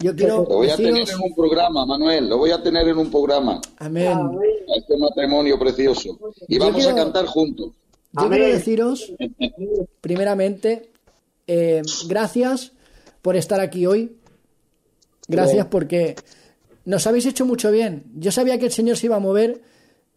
[0.00, 2.98] yo quiero Lo voy a tener en un programa, Manuel, lo voy a tener en
[2.98, 4.08] un programa, amén.
[4.08, 6.18] a este matrimonio precioso.
[6.48, 7.70] Y Yo vamos quiero- a cantar juntos.
[8.12, 8.38] Yo Amén.
[8.38, 9.12] quiero deciros,
[10.00, 10.90] primeramente,
[11.46, 12.72] eh, gracias
[13.22, 14.16] por estar aquí hoy.
[15.28, 16.16] Gracias porque
[16.84, 18.04] nos habéis hecho mucho bien.
[18.16, 19.62] Yo sabía que el Señor se iba a mover,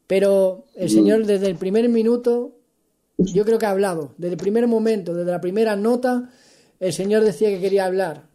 [0.06, 2.52] pero el Señor desde el primer minuto,
[3.18, 4.14] yo creo que ha hablado.
[4.18, 6.30] Desde el primer momento, desde la primera nota,
[6.80, 8.28] el Señor decía que quería hablar.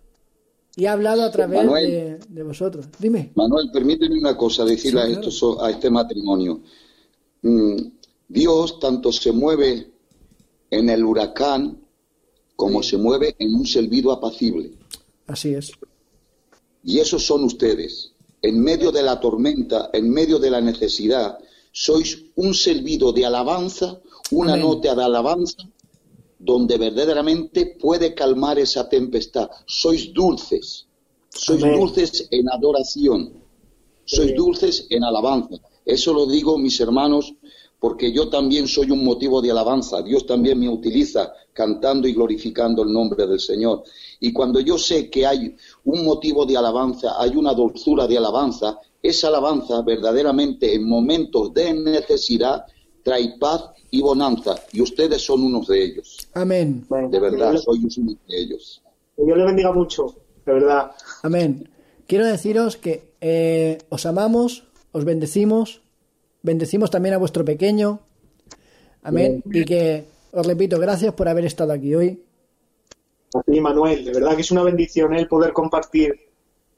[0.74, 1.90] Y ha hablado a través Manuel.
[1.90, 2.86] de, de vosotros.
[2.98, 3.32] Dime.
[3.34, 6.62] Manuel, permíteme una cosa, decirle Sí, a, estos- a este matrimonio.
[7.42, 7.76] Mm,
[8.28, 9.90] Dios tanto se mueve
[10.70, 11.78] en el huracán
[12.56, 14.72] como se mueve en un silbido apacible.
[15.26, 15.72] Así es.
[16.84, 18.08] Y esos son ustedes.
[18.44, 21.38] en medio de la tormenta, en medio de la necesidad,
[21.70, 24.00] sois un servido de alabanza,
[24.32, 25.62] una nota de alabanza,
[26.38, 29.48] donde verdaderamente puede calmar esa tempestad.
[29.66, 30.86] Sois dulces,
[31.28, 33.32] sois dulces en adoración,
[34.04, 35.56] sois dulces en alabanza.
[35.84, 37.34] Eso lo digo, mis hermanos,
[37.78, 40.02] porque yo también soy un motivo de alabanza.
[40.02, 43.82] Dios también me utiliza cantando y glorificando el nombre del Señor.
[44.20, 45.54] Y cuando yo sé que hay
[45.84, 51.74] un motivo de alabanza, hay una dulzura de alabanza, esa alabanza verdaderamente en momentos de
[51.74, 52.64] necesidad
[53.02, 54.56] trae paz y bonanza.
[54.72, 56.28] Y ustedes son unos de ellos.
[56.34, 56.86] Amén.
[57.10, 58.82] De verdad, soy uno de ellos.
[59.16, 60.14] Que Dios le bendiga mucho,
[60.46, 60.92] de verdad.
[61.22, 61.68] Amén.
[62.06, 65.82] Quiero deciros que eh, os amamos, os bendecimos,
[66.42, 68.00] bendecimos también a vuestro pequeño.
[69.02, 69.42] Amén.
[69.46, 72.22] Y que, os repito, gracias por haber estado aquí hoy.
[73.34, 76.14] A ti, Manuel, de verdad que es una bendición el poder compartir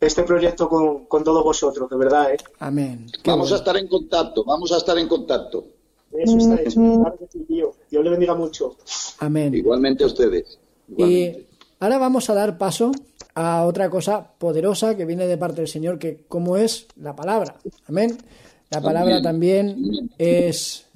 [0.01, 2.33] este proyecto con, todos vosotros, de verdad.
[2.33, 2.37] ¿eh?
[2.59, 3.07] Amén.
[3.25, 5.65] vamos a estar en contacto, vamos a estar en contacto.
[6.19, 7.73] Eso está hecho, claro que sí, tío.
[7.91, 8.77] Dios le bendiga mucho.
[9.19, 9.55] Amén.
[9.55, 10.59] Igualmente a ustedes.
[10.97, 11.47] Y
[11.81, 12.93] ahora vamos a dar paso
[13.35, 17.57] a otra cosa poderosa que viene de parte del Señor, que como es la palabra.
[17.89, 18.17] Amén.
[18.71, 20.87] La palabra también es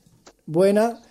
[0.47, 1.03] buena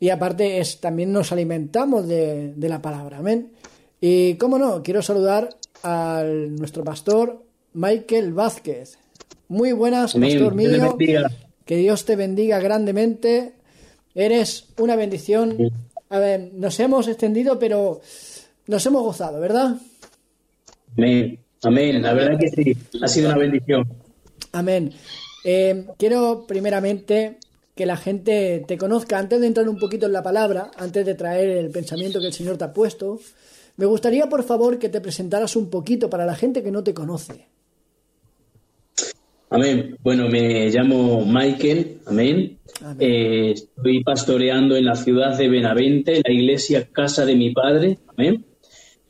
[0.00, 3.18] y aparte es también nos alimentamos de, de la palabra.
[3.18, 3.52] Amén.
[4.00, 5.50] Y cómo no, quiero saludar
[5.82, 7.42] a nuestro pastor
[7.74, 8.98] Michael Vázquez.
[9.48, 10.96] Muy buenas, pastor mío.
[11.68, 13.52] Que Dios te bendiga grandemente.
[14.14, 15.70] Eres una bendición.
[16.08, 18.00] A ver, nos hemos extendido, pero
[18.66, 19.76] nos hemos gozado, ¿verdad?
[20.96, 21.38] Amén.
[21.62, 22.00] Amén.
[22.00, 22.74] La verdad que sí.
[23.02, 23.86] Ha sido una bendición.
[24.52, 24.94] Amén.
[25.44, 27.36] Eh, quiero primeramente
[27.74, 31.16] que la gente te conozca, antes de entrar un poquito en la palabra, antes de
[31.16, 33.20] traer el pensamiento que el Señor te ha puesto,
[33.76, 36.94] me gustaría, por favor, que te presentaras un poquito para la gente que no te
[36.94, 37.46] conoce.
[39.50, 39.96] Amén.
[40.02, 41.98] Bueno, me llamo Michael.
[42.06, 42.58] Amén.
[42.98, 47.98] Eh, estoy pastoreando en la ciudad de Benavente, la iglesia Casa de mi Padre.
[48.08, 48.44] Amén.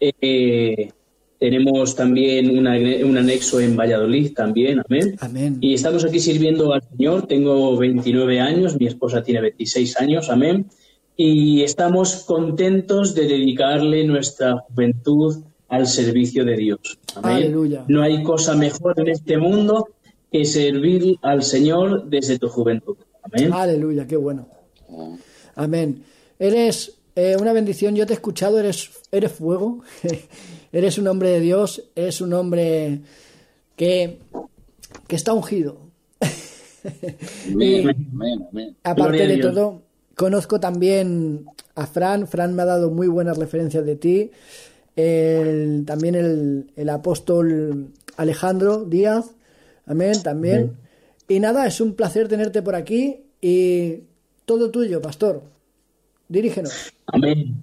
[0.00, 0.90] Eh,
[1.38, 4.80] tenemos también un anexo en Valladolid también.
[4.88, 5.16] Amén.
[5.20, 5.58] Amén.
[5.60, 7.26] Y estamos aquí sirviendo al Señor.
[7.26, 10.30] Tengo 29 años, mi esposa tiene 26 años.
[10.30, 10.66] Amén
[11.20, 16.78] y estamos contentos de dedicarle nuestra juventud al servicio de Dios.
[17.20, 17.84] Aleluya.
[17.88, 19.88] No hay cosa mejor en este mundo
[20.30, 22.96] que servir al Señor desde tu juventud.
[23.22, 23.52] Amén.
[23.52, 24.48] Aleluya, qué bueno.
[25.54, 26.04] Amén.
[26.38, 29.82] Eres eh, una bendición, yo te he escuchado, eres, eres fuego,
[30.72, 33.00] eres un hombre de Dios, eres un hombre
[33.76, 34.18] que,
[35.06, 35.88] que está ungido.
[37.52, 38.08] amén,
[38.50, 39.82] amén, Aparte de todo,
[40.18, 44.32] Conozco también a Fran, Fran me ha dado muy buenas referencias de ti.
[45.86, 49.30] también el, apóstol Alejandro Díaz,
[49.88, 50.76] amén, también.
[51.28, 54.04] Y nada, es un placer tenerte por aquí y
[54.44, 55.42] todo tuyo, pastor.
[56.28, 56.72] Dirígenos.
[57.06, 57.56] Amén.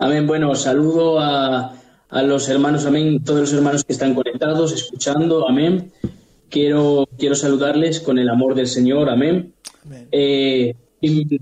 [0.00, 0.26] Amén.
[0.26, 1.74] Bueno, saludo a,
[2.10, 5.92] los hermanos, amén, todos los hermanos que están conectados, escuchando, amén.
[6.48, 9.52] Quiero, quiero saludarles con el amor del Señor, amén.
[9.84, 10.08] amén.
[10.12, 10.74] Eh,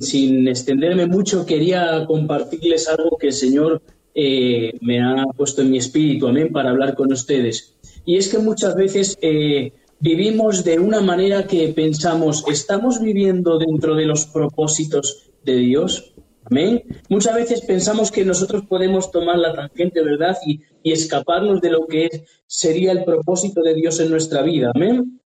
[0.00, 3.82] sin extenderme mucho, quería compartirles algo que el Señor
[4.14, 7.74] eh, me ha puesto en mi espíritu, amén, para hablar con ustedes.
[8.04, 13.94] Y es que muchas veces eh, vivimos de una manera que pensamos, ¿estamos viviendo dentro
[13.94, 16.12] de los propósitos de Dios?
[16.44, 16.82] Amén.
[17.08, 20.36] Muchas veces pensamos que nosotros podemos tomar la tangente, ¿verdad?
[20.46, 24.72] Y, escaparnos de lo que sería el propósito de Dios en nuestra vida.
[24.74, 25.20] Amén.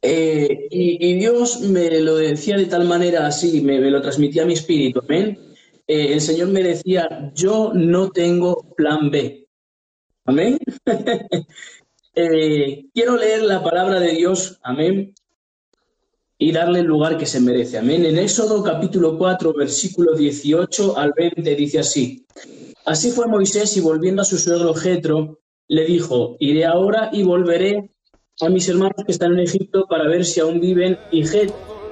[0.00, 4.54] Eh, y, Dios me lo decía de tal manera así, me, lo transmitía a mi
[4.54, 5.38] espíritu, amén.
[5.86, 9.47] Eh, el Señor me decía, yo no tengo plan B.
[10.28, 10.58] Amén.
[12.20, 15.14] Eh, quiero leer la palabra de Dios, amén,
[16.36, 17.78] y darle el lugar que se merece.
[17.78, 18.04] Amén.
[18.04, 22.26] En Éxodo capítulo 4, versículo 18 al 20 dice así.
[22.84, 27.92] Así fue Moisés y volviendo a su suegro Jetro, le dijo, iré ahora y volveré
[28.40, 30.98] a mis hermanos que están en Egipto para ver si aún viven.
[31.12, 31.22] Y,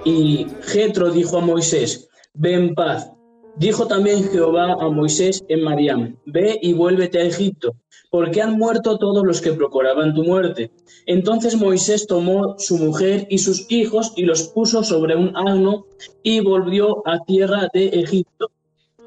[0.04, 3.12] y Jetro dijo a Moisés, ve en paz.
[3.56, 7.74] Dijo también Jehová a Moisés en Mariam, ve y vuélvete a Egipto,
[8.10, 10.70] porque han muerto todos los que procuraban tu muerte.
[11.06, 15.86] Entonces Moisés tomó su mujer y sus hijos y los puso sobre un asno
[16.22, 18.50] y volvió a tierra de Egipto.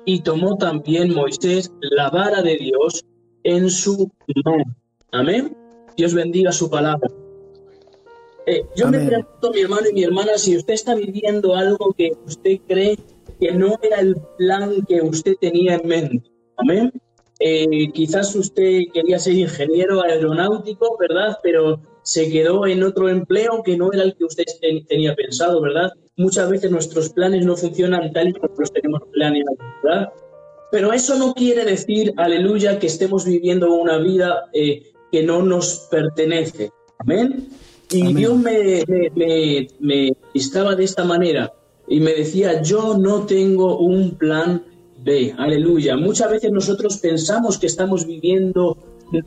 [0.04, 3.06] Y tomó también Moisés la vara de Dios
[3.44, 4.12] en su
[4.44, 4.76] mano.
[5.12, 5.56] Amén.
[5.96, 7.08] Dios bendiga su palabra.
[8.48, 12.14] Eh, yo me pregunto, mi hermano y mi hermana, si usted está viviendo algo que
[12.26, 12.98] usted cree
[13.40, 16.32] que no era el plan que usted tenía en mente.
[16.58, 16.92] Amén.
[17.40, 21.38] Eh, quizás usted quería ser ingeniero aeronáutico, ¿verdad?
[21.42, 24.44] Pero se quedó en otro empleo que no era el que usted
[24.88, 25.92] tenía pensado, ¿verdad?
[26.18, 30.10] Muchas veces nuestros planes no funcionan tal y como los tenemos planeados, ¿verdad?
[30.72, 35.88] Pero eso no quiere decir, aleluya, que estemos viviendo una vida eh, que no nos
[35.90, 36.72] pertenece.
[37.00, 37.48] Amén.
[37.92, 38.84] Y Dios me,
[39.16, 41.52] me, me, estaba de esta manera
[41.90, 44.64] y me decía, yo no tengo un plan
[45.04, 45.34] B.
[45.38, 45.98] Aleluya.
[45.98, 48.78] Muchas veces nosotros pensamos que estamos viviendo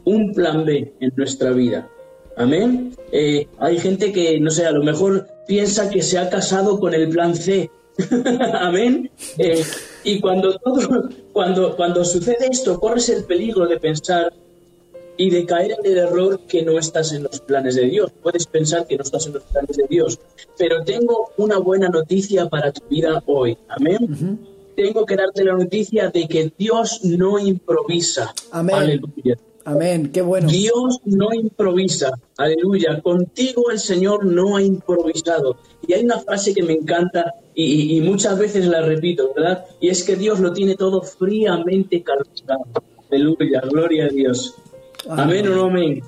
[0.05, 1.89] un plan B en nuestra vida.
[2.37, 2.95] Amén.
[3.11, 6.95] Eh, hay gente que, no sé, a lo mejor piensa que se ha casado con
[6.95, 7.71] el plan C.
[8.55, 9.11] Amén.
[9.39, 9.65] Eh,
[10.05, 14.33] y cuando, todo, cuando, cuando sucede esto, corres el peligro de pensar
[15.23, 18.11] y de caer en el error que no estás en los planes de Dios.
[18.23, 20.19] Puedes pensar que no estás en los planes de Dios,
[20.59, 23.57] pero tengo una buena noticia para tu vida hoy.
[23.69, 24.41] Amén.
[24.75, 28.35] Tengo que darte la noticia de que Dios no improvisa.
[28.51, 28.75] Amén.
[28.75, 29.39] Aleluya.
[29.65, 30.49] Amén, qué bueno.
[30.49, 33.01] Dios no improvisa, aleluya.
[33.01, 35.59] Contigo el Señor no ha improvisado.
[35.87, 39.65] Y hay una frase que me encanta y, muchas veces la repito, ¿verdad?
[39.81, 42.65] Y es que Dios lo tiene todo fríamente calculado.
[43.09, 44.57] Aleluya, gloria a Dios.
[45.09, 46.03] Amén, o no amén.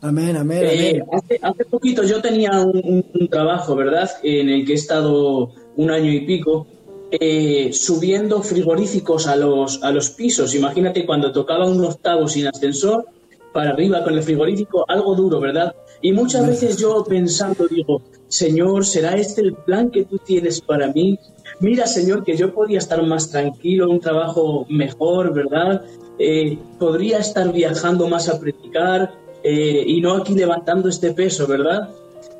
[0.00, 1.02] Amén, amén, eh,
[1.42, 4.10] Hace, poquito yo tenía un, trabajo, ¿verdad?
[4.24, 6.66] En el que he estado un año y pico.
[7.12, 10.54] Eh, subiendo frigoríficos a los, a los pisos.
[10.54, 13.04] Imagínate cuando tocaba un octavo sin ascensor,
[13.52, 15.74] para arriba con el frigorífico, algo duro, ¿verdad?
[16.00, 20.88] Y muchas veces yo pensando digo, Señor, ¿será este el plan que tú tienes para
[20.88, 21.18] mí?
[21.62, 25.84] Mira, Señor, que yo podría estar más tranquilo, un trabajo mejor, ¿verdad?
[26.18, 31.88] Eh, podría estar viajando más a predicar eh, y no aquí levantando este peso, ¿verdad?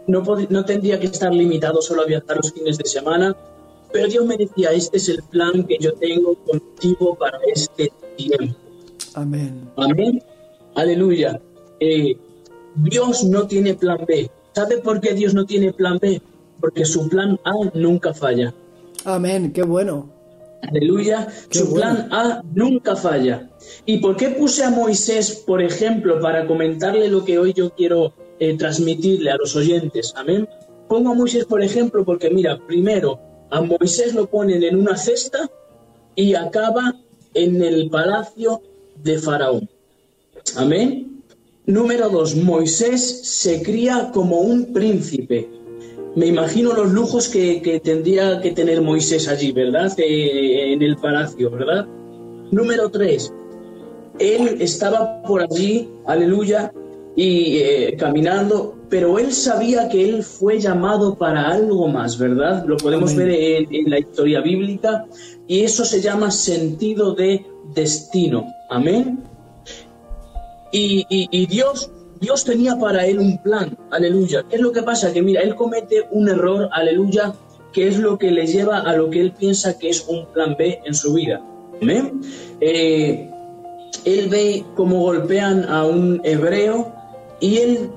[0.08, 3.36] No, no tendría que estar limitado solo a viajar los fines de semana,
[3.92, 8.56] pero Dios me decía, este es el plan que yo tengo contigo para este tiempo.
[9.14, 9.70] Amén.
[9.76, 10.20] Amén.
[10.74, 11.40] Aleluya.
[11.78, 12.16] Eh,
[12.74, 14.28] Dios no tiene plan B.
[14.52, 16.20] ¿Sabe por qué Dios no tiene plan B?
[16.60, 18.52] Porque su plan A nunca falla.
[19.04, 20.10] Amén, qué bueno.
[20.62, 21.28] Aleluya.
[21.50, 23.48] su plan A nunca falla.
[23.84, 28.14] ¿Y por qué puse a Moisés, por ejemplo, para comentarle lo que hoy yo quiero
[28.38, 30.12] eh, transmitirle a los oyentes?
[30.16, 30.48] Amén.
[30.88, 33.18] Pongo a Moisés, por ejemplo, porque mira, primero,
[33.50, 35.50] a Moisés lo ponen en una cesta
[36.14, 36.94] y acaba
[37.34, 38.62] en el palacio
[39.02, 39.68] de Faraón.
[40.56, 41.22] Amén.
[41.66, 45.48] Número dos, Moisés se cría como un príncipe.
[46.14, 49.92] Me imagino los lujos que, tendría que tener Moisés allí, ¿verdad?
[49.98, 51.86] Eh, en el palacio, ¿verdad?
[52.50, 53.32] Número tres,
[54.18, 56.72] él estaba por allí, aleluya,
[57.14, 62.64] y eh, caminando, pero él sabía que él fue llamado para algo más, ¿verdad?
[62.66, 65.06] Lo podemos ver en, la historia bíblica
[65.46, 67.44] y eso se llama sentido de
[67.74, 68.46] destino.
[68.70, 69.22] Amén.
[70.72, 71.90] Y, Dios,
[72.22, 74.44] Dios tenía para él un plan, aleluya.
[74.48, 75.12] ¿Qué es lo que pasa?
[75.12, 77.34] Que mira, él comete un error, aleluya,
[77.72, 80.54] que es lo que le lleva a lo que él piensa que es un plan
[80.56, 81.42] B en su vida.
[81.82, 82.20] Amén.
[82.60, 83.28] Eh,
[84.04, 86.92] él ve cómo golpean a un hebreo
[87.40, 87.90] y él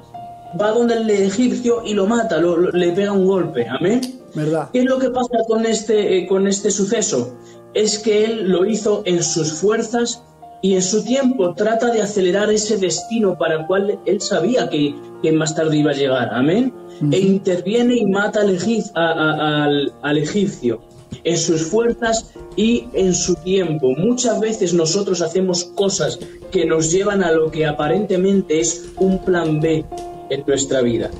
[0.59, 3.67] va donde el egipcio y lo mata, le pega un golpe.
[3.69, 4.01] Amén.
[4.33, 4.69] ¿Verdad?
[4.73, 7.37] ¿Qué es lo que pasa con este, eh, con este suceso?
[7.75, 10.23] Es que él lo hizo en sus fuerzas
[10.65, 14.95] y en su tiempo trata de acelerar ese destino para el cual él sabía que,
[15.31, 16.29] más tarde iba a llegar.
[16.33, 16.73] Amén.
[17.11, 20.81] E interviene y mata al, al egipcio
[21.23, 23.91] en sus fuerzas y en su tiempo.
[23.95, 26.17] Muchas veces nosotros hacemos cosas
[26.49, 29.85] que nos llevan a lo que aparentemente es un plan B
[30.31, 31.11] en nuestra vida.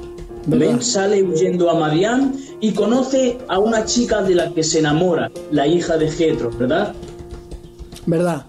[0.48, 5.30] Ben sale huyendo a Madián y conoce a una chica de la que se enamora,
[5.52, 6.96] la hija de Jetro, ¿verdad?
[8.08, 8.48] ¿Verdad?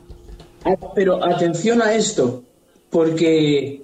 [0.67, 2.43] Ah, pero atención a esto,
[2.91, 3.83] porque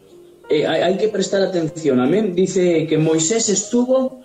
[0.51, 2.01] eh, hay, que prestar atención.
[2.01, 2.35] Amén.
[2.35, 4.21] Dice que Moisés estuvo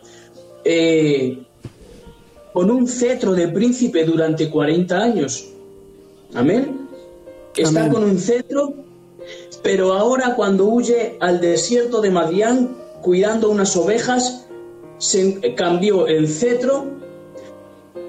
[0.66, 1.46] eh,
[2.54, 5.50] con un cetro de príncipe durante 40 años.
[6.34, 6.88] Amén.
[7.56, 8.74] Está con un cetro,
[9.62, 14.48] pero ahora cuando huye al desierto de Madián cuidando unas ovejas,
[14.98, 16.86] se cambió el cetro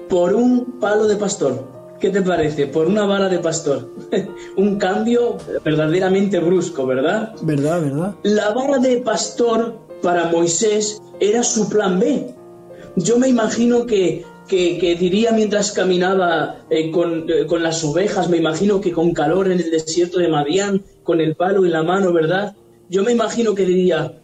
[0.09, 1.78] por un palo de pastor.
[1.99, 2.67] ¿Qué te parece?
[2.67, 3.89] Por una vara de pastor.
[4.55, 7.33] un cambio verdaderamente brusco, ¿verdad?
[7.41, 8.15] Verdad, verdad.
[8.23, 12.33] La vara de pastor para Moisés era su plan B.
[12.95, 18.81] Yo me imagino que que, diría mientras caminaba eh, eh, con, las ovejas, me imagino
[18.81, 22.55] que con calor en el desierto de Madián, con el palo en la mano, ¿verdad?
[22.89, 24.19] Yo me imagino que diría,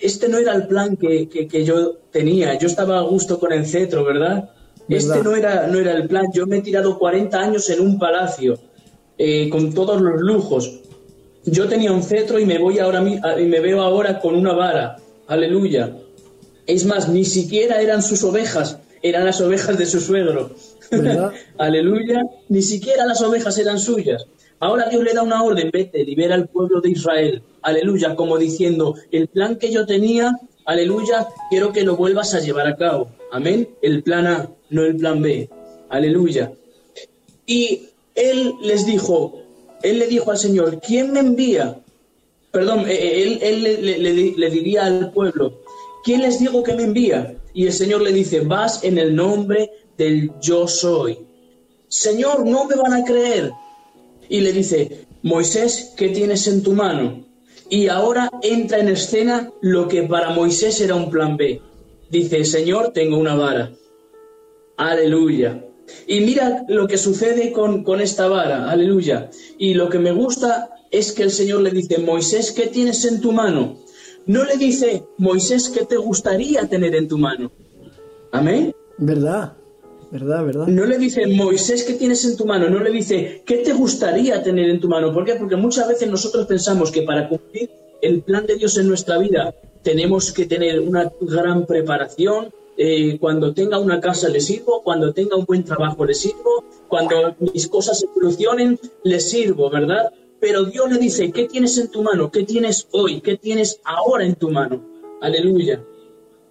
[0.00, 4.04] este no era el plan que, yo tenía, yo estaba a gusto con el cetro,
[4.04, 4.50] ¿verdad?
[4.90, 7.98] Este no era, no era el plan, yo me he tirado 40 años en un
[7.98, 8.58] palacio,
[9.16, 10.80] eh, con todos los lujos.
[11.44, 14.96] Yo tenía un cetro y me voy ahora y me veo ahora con una vara.
[15.28, 15.96] aleluya.
[16.66, 20.50] Es más, ni siquiera eran sus ovejas, eran las ovejas de su suegro.
[21.58, 24.26] aleluya, ni siquiera las ovejas eran suyas.
[24.58, 27.42] Ahora Dios le da una orden, vete, libera al pueblo de Israel.
[27.62, 30.32] Aleluya, como diciendo, el plan que yo tenía,
[30.66, 33.08] aleluya, quiero que lo vuelvas a llevar a cabo.
[33.32, 33.68] Amén.
[33.82, 35.48] El plan A, no el plan B.
[35.88, 36.52] Aleluya.
[37.46, 39.42] Y él les dijo,
[39.82, 41.80] él le dijo al Señor, ¿quién me envía?
[42.50, 45.60] Perdón, eh, eh, él, le, diría al pueblo,
[46.04, 47.36] ¿quién les digo que me envía?
[47.54, 51.18] Y el Señor le dice, vas en el nombre del yo soy.
[51.88, 53.52] Señor, no me van a creer.
[54.28, 57.24] Y le dice, Moisés, ¿qué tienes en tu mano?
[57.68, 61.60] Y ahora entra en escena lo que para Moisés era un plan B.
[62.10, 63.72] Dice, Señor, tengo una vara.
[64.76, 65.64] Aleluya.
[66.06, 69.30] Y mira lo que sucede con, con esta vara, aleluya.
[69.58, 73.20] Y lo que me gusta es que el Señor le dice, Moisés, ¿qué tienes en
[73.20, 73.78] tu mano?
[74.26, 77.50] No le dice, Moisés, ¿qué te gustaría tener en tu mano?
[78.32, 78.74] Amén.
[78.98, 79.54] ¿Verdad?
[80.10, 80.66] ¿Verdad, verdad?
[80.66, 82.68] No le dice, Moisés, ¿qué tienes en tu mano?
[82.68, 85.12] No le dice, ¿qué te gustaría tener en tu mano?
[85.12, 85.34] ¿Por qué?
[85.34, 87.70] Porque muchas veces nosotros pensamos que para cumplir
[88.02, 93.52] el plan de Dios en nuestra vida tenemos que tener una gran preparación, eh, cuando
[93.52, 98.02] tenga una casa le sirvo, cuando tenga un buen trabajo le sirvo, cuando mis cosas
[98.02, 100.12] evolucionen le sirvo, ¿verdad?
[100.40, 102.30] Pero Dios le dice, ¿qué tienes en tu mano?
[102.30, 103.20] ¿Qué tienes hoy?
[103.20, 104.82] ¿Qué tienes ahora en tu mano?
[105.20, 105.84] Aleluya.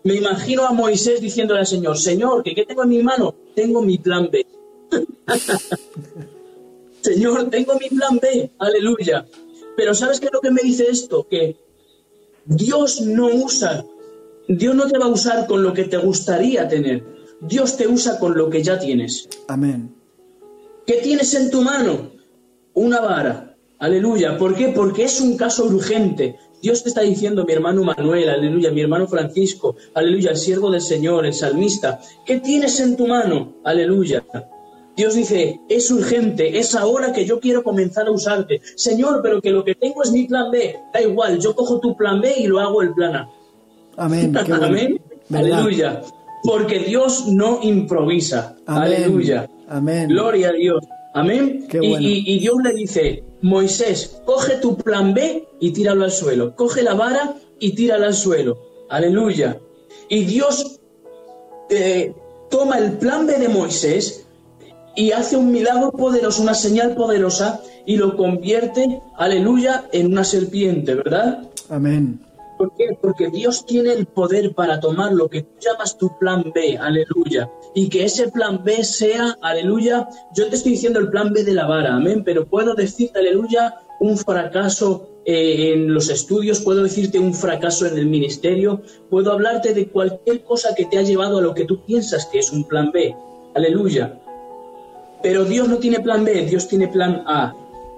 [0.04, 3.34] Me imagino a Moisés diciéndole al Señor, Señor, ¿qué, qué tengo en mi mano?
[3.56, 4.46] Tengo mi plan B.
[7.02, 8.52] Señor, tengo mi plan B.
[8.60, 9.26] Aleluya.
[9.80, 11.26] Pero ¿sabes qué es lo que me dice esto?
[11.26, 11.56] Que
[12.46, 13.86] Dios no usa
[14.50, 17.06] Dios no te va a usar con lo que te gustaría tener.
[17.40, 19.30] Dios te usa con lo que ya tienes.
[19.48, 19.96] Amén.
[20.88, 22.12] ¿Qué tienes en tu mano?
[22.74, 23.56] Una vara.
[23.78, 24.38] Aleluya.
[24.38, 24.70] ¿Por qué?
[24.70, 26.36] Porque es un caso urgente.
[26.62, 30.82] Dios te está diciendo, mi hermano Manuel, aleluya, mi hermano Francisco, aleluya, el siervo del
[30.82, 33.62] Señor, el salmista, ¿qué tienes en tu mano?
[33.64, 34.26] Aleluya.
[35.00, 38.60] Dios dice, es urgente, es ahora que yo quiero comenzar a usarte.
[38.76, 40.76] Señor, pero que lo que tengo es mi plan B.
[40.94, 43.30] Da igual, yo cojo tu plan B y lo hago el plan A.
[43.96, 44.36] Amén.
[44.62, 45.00] Amén.
[45.34, 46.02] Aleluya.
[46.44, 48.58] Porque Dios no improvisa.
[48.66, 49.50] Aleluya.
[49.70, 50.10] Amén.
[50.10, 50.84] Gloria a Dios.
[51.14, 51.66] Amén.
[51.72, 56.58] y, Dios le dice, Moisés, coge tu plan B y tíralo al suelo.
[56.58, 58.60] Coge la vara y tírala al suelo.
[58.90, 59.58] Aleluya.
[60.10, 60.82] Y Dios
[61.70, 62.14] eh,
[62.50, 64.26] toma el plan B de Moisés
[64.96, 70.96] y hace un milagro poderoso, una señal poderosa y lo convierte, aleluya, en una serpiente,
[70.96, 71.44] ¿verdad?
[71.70, 72.20] Amén.
[72.58, 72.90] ¿Por qué?
[73.02, 77.50] Porque Dios tiene el poder para tomar lo que tú llamas tu plan B, aleluya.
[77.74, 81.54] Y que ese plan B sea, aleluya, yo te estoy diciendo el plan B de
[81.54, 87.18] la vara, amén, pero puedo decirte, aleluya, un fracaso eh, en los estudios, puedo decirte
[87.18, 91.42] un fracaso en el ministerio, puedo hablarte de cualquier cosa que te ha llevado a
[91.42, 93.16] lo que tú piensas que es un plan B,
[93.56, 94.20] aleluya.
[95.22, 97.54] Pero Dios no tiene plan B, Dios tiene plan A.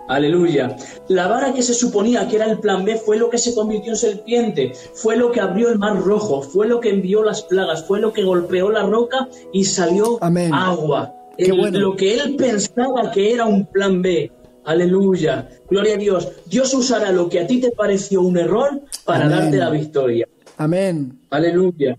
[0.08, 0.76] Aleluya.
[1.08, 3.94] La vara que se suponía que era el plan B fue lo que se convirtió
[3.94, 7.86] en serpiente, fue lo que abrió el mar rojo, fue lo que envió las plagas,
[7.86, 11.16] fue lo que golpeó la roca y salió agua.
[11.38, 14.32] Lo que él pensaba que era un plan B.
[14.66, 15.50] Aleluya.
[15.70, 16.28] Gloria a Dios.
[16.46, 20.28] Dios usará lo que a ti te pareció un error para darte la victoria.
[20.58, 21.20] Amén.
[21.30, 21.98] Aleluya.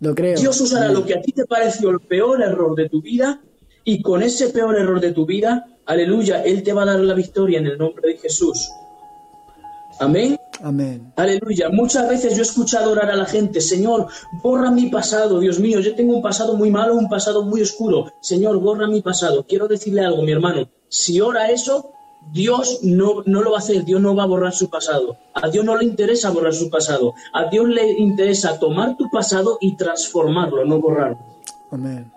[0.00, 0.38] Lo creo.
[0.38, 3.40] Dios usará lo que a ti te pareció el peor error de tu vida
[3.86, 7.14] y con ese peor error de tu vida Aleluya, Él te va a dar la
[7.14, 8.68] victoria en el nombre de Jesús.
[10.00, 10.36] Amén.
[10.60, 11.12] Amén.
[11.16, 11.68] Aleluya.
[11.70, 14.08] Muchas veces yo he escuchado orar a la gente, Señor,
[14.42, 18.12] borra mi pasado, Dios mío, yo tengo un pasado muy malo, un pasado muy oscuro.
[18.20, 19.46] Señor, borra mi pasado.
[19.46, 20.68] Quiero decirle algo, mi hermano.
[20.88, 21.92] Si ora eso,
[22.32, 25.16] Dios no, no lo va a hacer, Dios no va a borrar su pasado.
[25.34, 27.14] A Dios no le interesa borrar su pasado.
[27.32, 31.18] A Dios le interesa tomar tu pasado y transformarlo, no borrarlo.
[31.70, 32.15] Amén.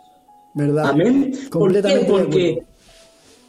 [0.53, 0.87] ¿Verdad?
[0.87, 1.33] Amén.
[1.51, 2.05] ¿Por qué?
[2.07, 2.63] Porque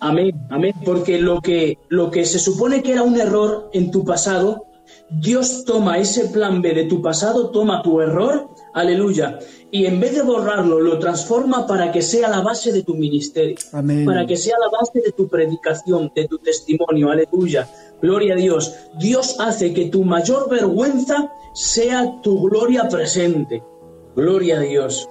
[0.01, 0.75] Amén, amén.
[0.85, 4.65] Porque lo que, lo que se supone que era un error en tu pasado,
[5.11, 9.39] Dios toma ese plan B de tu pasado, toma tu error, aleluya,
[9.71, 13.57] y en vez de borrarlo, lo transforma para que sea la base de tu ministerio,
[13.73, 14.05] amén.
[14.05, 17.69] para que sea la base de tu predicación, de tu testimonio, aleluya.
[18.01, 18.75] Gloria a Dios.
[18.99, 23.63] Dios hace que tu mayor vergüenza sea tu gloria presente.
[24.17, 25.07] Gloria a Dios.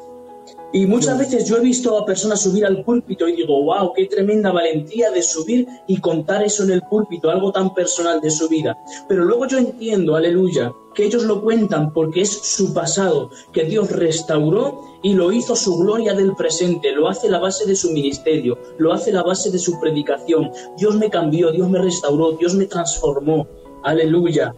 [0.72, 4.06] Y muchas veces yo he visto a personas subir al púlpito y digo, wow, qué
[4.06, 8.48] tremenda valentía de subir y contar eso en el púlpito, algo tan personal de su
[8.48, 8.78] vida.
[9.08, 13.90] Pero luego yo entiendo, aleluya, que ellos lo cuentan porque es su pasado, que Dios
[13.92, 18.60] restauró y lo hizo su gloria del presente, lo hace la base de su ministerio,
[18.78, 20.52] lo hace la base de su predicación.
[20.78, 23.48] Dios me cambió, Dios me restauró, Dios me transformó.
[23.84, 24.54] Aleluya.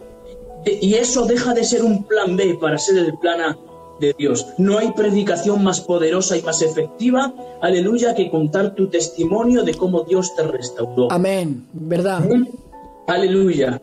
[0.66, 3.58] Y eso deja de ser un plan B para ser el plan A
[4.02, 4.46] de Dios.
[4.58, 10.02] No hay predicación más poderosa y más efectiva, aleluya, que contar tu testimonio de cómo
[10.02, 11.10] Dios te restauró.
[11.10, 12.22] Amén, ¿verdad?
[13.06, 13.80] Aleluya.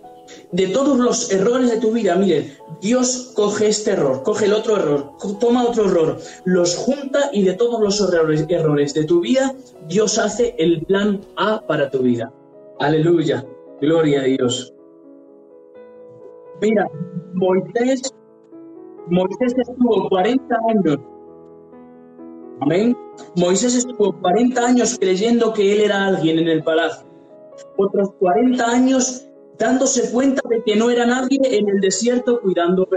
[0.52, 4.78] De todos los errores de tu vida, mire, Dios coge este error, coge el otro
[4.78, 9.56] error, toma otro error, los junta y de todos los errores, errores de tu vida,
[9.88, 12.32] Dios hace el plan A para tu vida.
[12.80, 13.44] Aleluya.
[13.82, 14.74] Gloria a Dios.
[16.62, 16.88] Mira,
[17.34, 18.14] Moisés,
[19.10, 20.98] Moisés estuvo 40 años.
[22.62, 22.98] Amén.
[23.36, 27.08] Moisés estuvo 40 años creyendo que él era alguien en el palacio.
[27.78, 29.26] Otros 40 años
[29.58, 32.88] dándose cuenta de que no era nadie en el desierto cuidando.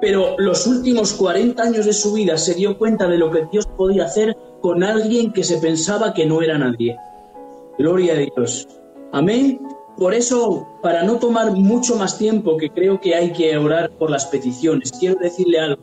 [0.00, 3.66] Pero los últimos 40 años de su vida se dio cuenta de lo que Dios
[3.66, 6.96] podía hacer con alguien que se pensaba que no era nadie.
[7.78, 8.68] Gloria a Dios.
[9.12, 9.60] Amén.
[9.98, 14.10] Por eso, para no tomar mucho más tiempo, que creo que hay que orar por
[14.10, 15.82] las peticiones, quiero decirle algo.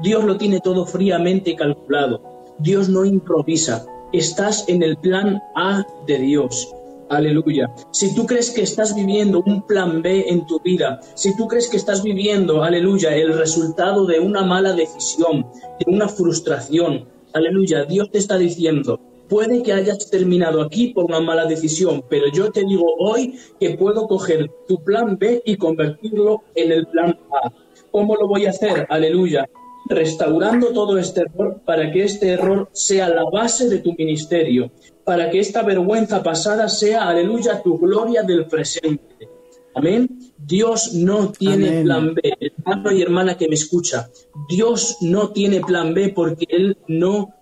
[0.00, 2.22] Dios lo tiene todo fríamente calculado.
[2.60, 3.84] Dios no improvisa.
[4.12, 6.72] Estás en el plan A de Dios.
[7.10, 7.68] Aleluya.
[7.90, 11.68] Si tú crees que estás viviendo un plan B en tu vida, si tú crees
[11.68, 15.46] que estás viviendo, aleluya, el resultado de una mala decisión,
[15.80, 21.20] de una frustración, aleluya, Dios te está diciendo, Puede que hayas terminado aquí por una
[21.20, 26.44] mala decisión, pero yo te digo hoy que puedo coger tu plan B y convertirlo
[26.54, 27.52] en el plan A.
[27.90, 28.86] ¿Cómo lo voy a hacer?
[28.88, 29.48] Aleluya.
[29.86, 34.70] Restaurando todo este error para que este error sea la base de tu ministerio,
[35.04, 39.28] para que esta vergüenza pasada sea, aleluya, tu gloria del presente.
[39.74, 40.08] Amén.
[40.36, 42.20] Dios no tiene plan B.
[42.40, 44.10] Hermano y hermana que me escucha,
[44.48, 47.37] Dios no tiene plan B porque Él no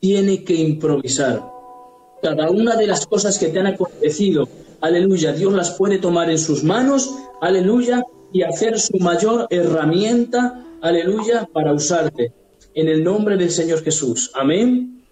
[0.00, 1.44] tiene que improvisar.
[2.22, 4.48] Cada una de las cosas que te han acontecido,
[4.80, 11.48] aleluya, Dios las puede tomar en sus manos, aleluya, y hacer su mayor herramienta, aleluya,
[11.52, 12.32] para usarte.
[12.74, 14.30] En el nombre del Señor Jesús.
[14.34, 15.02] Amén.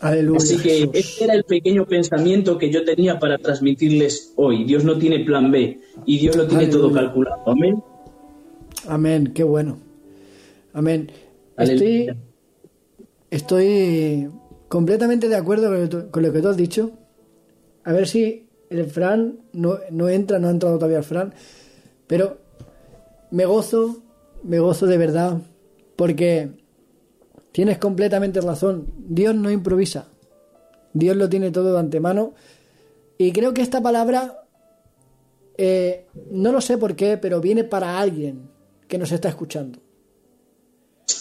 [0.00, 0.38] Aleluya.
[0.38, 4.64] Así que este era el pequeño pensamiento que yo tenía para transmitirles hoy.
[4.64, 7.42] Dios no tiene plan B y Dios lo tiene todo calculado.
[7.46, 7.82] Amén.
[8.86, 9.78] Amén, qué bueno.
[10.72, 11.10] Amén.
[11.56, 12.16] Aleluya.
[13.32, 14.28] Estoy
[14.68, 15.70] completamente de acuerdo
[16.10, 16.92] con, lo que tú has dicho.
[17.82, 21.32] A ver si el Fran no, no entra, no ha entrado todavía el Fran.
[22.06, 22.36] Pero
[23.30, 24.02] me gozo,
[24.42, 25.38] me gozo de verdad,
[25.96, 26.50] porque
[27.52, 28.92] tienes completamente razón.
[28.98, 30.08] Dios no improvisa.
[30.92, 32.34] Dios lo tiene todo de antemano.
[33.16, 34.44] Y creo que esta palabra,
[35.56, 38.50] eh, no lo sé por qué, pero viene para alguien
[38.88, 39.78] que nos está escuchando.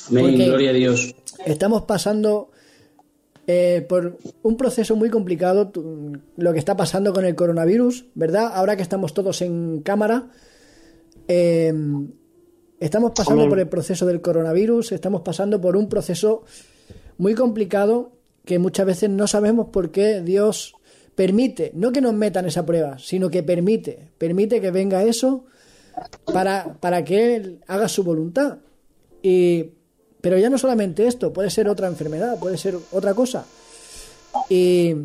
[0.09, 1.15] Amén, gloria a Dios.
[1.45, 2.51] Estamos pasando
[3.47, 5.71] eh, por un proceso muy complicado,
[6.37, 8.51] lo que está pasando con el coronavirus, ¿verdad?
[8.53, 10.29] Ahora que estamos todos en cámara,
[11.27, 11.73] eh,
[12.79, 16.43] estamos pasando por el proceso del coronavirus, estamos pasando por un proceso
[17.17, 18.11] muy complicado
[18.45, 20.75] que muchas veces no sabemos por qué Dios
[21.15, 25.45] permite, no que nos metan esa prueba, sino que permite, permite que venga eso
[26.31, 28.59] para, para que Él haga su voluntad.
[29.21, 29.71] Y
[30.21, 33.45] pero ya no solamente esto, puede ser otra enfermedad, puede ser otra cosa.
[34.49, 34.95] Y,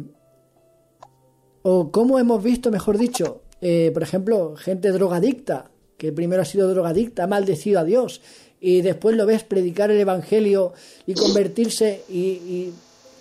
[1.63, 6.69] o como hemos visto, mejor dicho, eh, por ejemplo, gente drogadicta, que primero ha sido
[6.69, 8.21] drogadicta, ha maldecido a Dios,
[8.61, 10.75] y después lo ves predicar el Evangelio
[11.07, 12.73] y convertirse, y,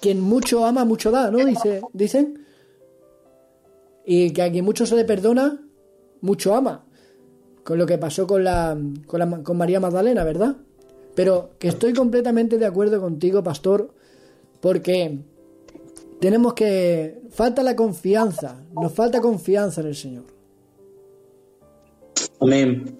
[0.01, 1.43] quien mucho ama, mucho da, ¿no?
[1.43, 2.45] Dice, dicen.
[4.05, 5.65] Y que a quien mucho se le perdona,
[6.21, 6.85] mucho ama.
[7.63, 8.77] Con lo que pasó con, la,
[9.07, 10.57] con, la, con María Magdalena, ¿verdad?
[11.16, 13.93] Pero que estoy completamente de acuerdo contigo, pastor,
[14.59, 15.20] porque
[16.20, 17.22] tenemos que...
[17.32, 20.24] Falta la confianza, nos falta confianza en el Señor.
[22.39, 22.99] Amén.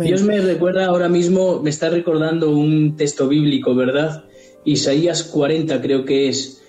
[0.00, 4.24] Dios me recuerda ahora mismo, me está recordando un texto bíblico, ¿verdad?
[4.64, 6.62] Isaías 40 creo que es.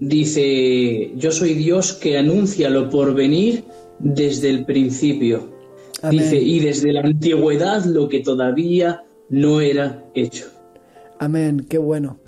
[0.00, 3.64] Dice, yo soy Dios que anuncia lo por venir
[3.98, 5.50] desde el principio.
[6.10, 10.46] Dice, y desde la antigüedad lo que todavía no era hecho.
[11.18, 12.18] Amén, qué bueno.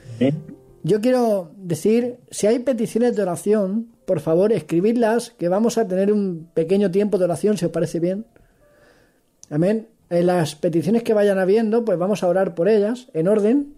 [0.82, 6.12] Yo quiero decir, si hay peticiones de oración, por favor, escribidlas, que vamos a tener
[6.12, 8.26] un pequeño tiempo de oración, si os parece bien.
[9.50, 9.88] Amén.
[10.08, 13.74] En las peticiones que vayan habiendo, pues vamos a orar por ellas, en orden.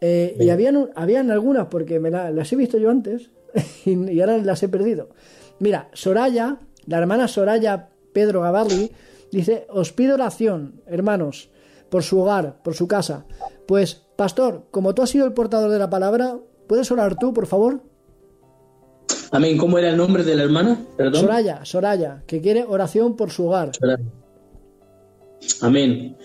[0.00, 3.30] Eh, y habían, habían algunas, porque me las he visto yo antes,
[3.86, 5.08] y, ahora las he perdido.
[5.60, 8.90] Mira, Soraya, la hermana Soraya Pedro Gavarri,
[9.32, 11.50] dice, os pido oración, hermanos,
[11.90, 13.26] por su hogar, por su casa.
[13.66, 17.46] Pues, pastor, como tú has sido el portador de la palabra, ¿puedes orar tú, por
[17.46, 17.82] favor?
[19.30, 19.56] Amén.
[19.58, 20.80] ¿Cómo era el nombre de la hermana?
[20.96, 21.22] Perdón.
[21.22, 23.72] Soraya, Soraya, que quiere oración por su hogar.
[25.60, 26.16] Amén.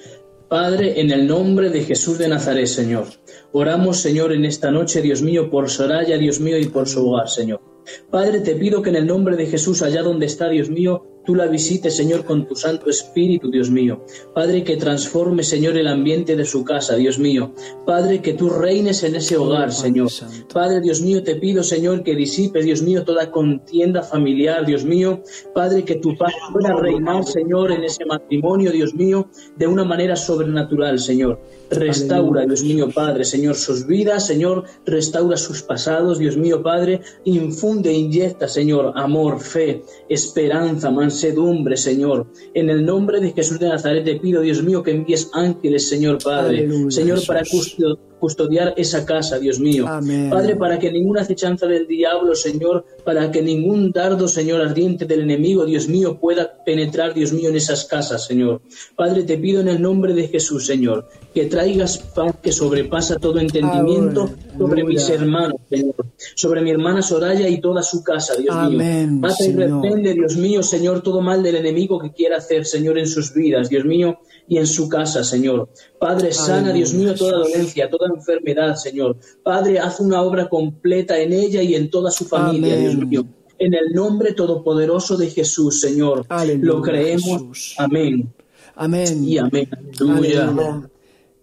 [0.47, 3.05] Padre, en el nombre de Jesús de Nazaret, Señor.
[3.51, 7.29] Oramos, Señor, en esta noche, Dios mío, por Soraya, Dios mío, y por su hogar,
[7.29, 7.61] Señor.
[8.09, 11.35] Padre, te pido que en el nombre de Jesús, allá donde está, Dios mío, tú
[11.35, 14.05] la visites, Señor, con tu Santo Espíritu, Dios mío.
[14.33, 17.53] Padre, que transforme, Señor, el ambiente de su casa, Dios mío.
[17.85, 20.09] Padre, que tú reines en ese hogar, Señor.
[20.53, 25.21] Padre, Dios mío, te pido, Señor, que disipe, Dios mío, toda contienda familiar, Dios mío.
[25.53, 30.15] Padre, que tu paz pueda reinar, Señor, en ese matrimonio, Dios mío, de una manera
[30.15, 31.39] sobrenatural, Señor.
[31.69, 37.93] Restaura, Dios mío, Padre, Señor, sus vidas, Señor, restaura sus pasados, Dios mío, Padre, infunde,
[37.93, 42.27] inyecta, Señor, amor, fe, esperanza, mansedumbre, Señor.
[42.53, 46.19] En el nombre de Jesús de Nazaret te pido, Dios mío, que envíes ángeles, Señor,
[46.23, 49.85] Padre, Señor, para custodiar custodiar esa casa, Dios mío.
[50.29, 55.21] Padre, para que ninguna acechanza del diablo, Señor, para que ningún dardo, Señor, ardiente del
[55.21, 58.61] enemigo, Dios mío, pueda penetrar, Dios mío, en esas casas, Señor.
[58.95, 63.39] Padre, te pido en el nombre de Jesús, Señor, que traigas paz que sobrepasa todo
[63.39, 65.95] entendimiento sobre mis hermanos, Señor,
[66.35, 69.07] sobre mi hermana Soraya y toda su casa, Dios mío.
[69.11, 73.07] Mata y reprende, Dios mío, Señor, todo mal del enemigo que quiera hacer, Señor, en
[73.07, 75.69] sus vidas, Dios mío, y en su casa, Señor.
[75.99, 79.17] Padre, sana, Dios mío, toda dolencia, toda enfermedad, Señor.
[79.43, 83.25] Padre, haz una obra completa en ella y en toda su familia, Dios mío.
[83.57, 86.25] En el nombre todopoderoso de Jesús, Señor.
[86.59, 87.75] Lo creemos.
[87.77, 88.33] Amén.
[88.75, 89.23] Amén.
[89.23, 89.69] Y amén.
[89.99, 90.89] Aleluya.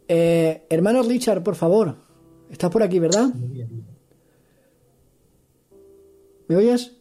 [0.08, 1.96] Eh, hermano Richard, por favor.
[2.50, 3.28] Estás por aquí, ¿verdad?
[6.48, 6.92] ¿Me oyes?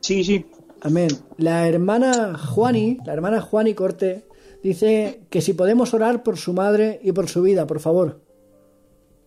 [0.00, 0.46] Sí, sí.
[0.82, 1.08] Amén.
[1.38, 4.24] La hermana Juani, la hermana Juani Corte,
[4.62, 8.20] Dice que si podemos orar por su madre y por su vida, por favor.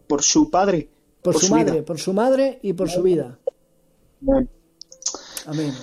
[0.08, 0.90] Por su padre.
[1.22, 3.40] Por, su, madre, por su madre y por su vida.
[4.22, 4.50] Amén.
[5.46, 5.74] Amén.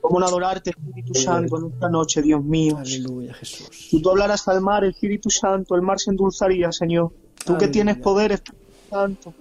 [0.00, 2.76] Cómo adorarte, Espíritu Santo, en esta noche, Dios mío.
[2.76, 3.68] Aleluya, Jesús.
[3.72, 7.12] Si tú hablaras al mar, Espíritu Santo, el mar se endulzaría, Señor.
[7.44, 9.34] Tú que tienes poder, Espíritu Santo,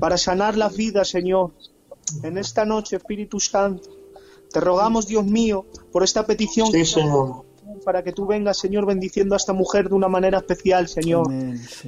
[0.00, 1.52] para sanar las vidas, Señor.
[2.24, 3.88] En esta noche, Espíritu Santo,
[4.50, 6.72] te rogamos, Dios mío, por esta petición.
[6.72, 7.47] Sí, Señor
[7.88, 11.26] para que tú vengas, Señor, bendiciendo a esta mujer de una manera especial, Señor.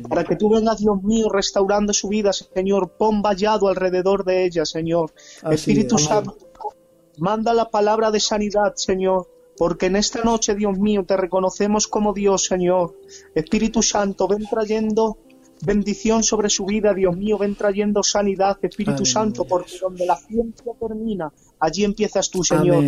[0.09, 2.93] Para que tú vengas, Dios mío, restaurando su vida, Señor.
[2.97, 5.13] Pon vallado alrededor de ella, Señor.
[5.51, 6.39] Espíritu Santo,
[7.19, 9.29] manda la palabra de sanidad, Señor.
[9.59, 12.97] Porque en esta noche, Dios mío, te reconocemos como Dios, Señor.
[13.35, 15.19] Espíritu Santo, ven trayendo
[15.63, 20.73] bendición sobre su vida, Dios mío, ven trayendo sanidad, Espíritu Santo, porque donde la ciencia
[20.81, 22.83] termina, allí empiezas tú, Señor.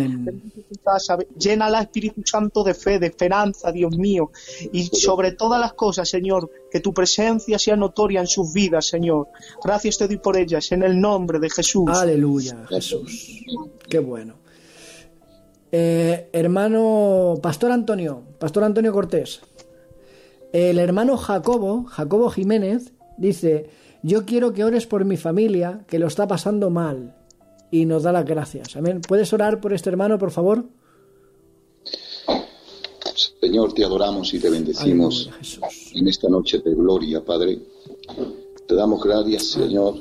[1.37, 4.31] Llena la Espíritu Santo de fe, de esperanza, Dios mío,
[4.71, 9.27] y sobre todas las cosas, Señor, que tu presencia sea notoria en sus vidas, Señor.
[9.63, 11.89] Gracias te doy por ellas, en el nombre de Jesús.
[11.89, 13.43] Aleluya, Jesús.
[13.87, 14.43] Qué bueno.
[15.75, 19.41] Eh, hermano Pastor Antonio, Pastor Antonio Cortés.
[20.53, 23.71] El hermano Jacobo, Jacobo Jiménez, dice,
[24.03, 27.15] yo quiero que ores por mi familia, que lo está pasando mal,
[27.71, 28.75] y nos da las gracias.
[28.75, 29.01] Amén.
[29.01, 30.65] ¿Puedes orar por este hermano, por favor?
[33.41, 35.31] Señor, te adoramos y te bendecimos
[35.95, 37.59] en esta noche de gloria, Padre.
[38.67, 39.95] Te damos gracias, Señor,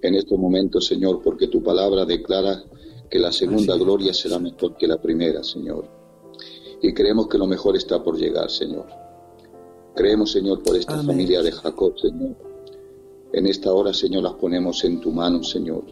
[0.00, 2.64] en estos momentos, Señor, porque tu palabra declara
[3.10, 5.86] que la segunda gloria será mejor que la primera, Señor.
[6.80, 9.07] Y creemos que lo mejor está por llegar, Señor.
[9.98, 12.36] Creemos, Señor, por esta familia de Jacob, Señor.
[13.32, 15.82] En esta hora, Señor, las ponemos en tu mano, Señor.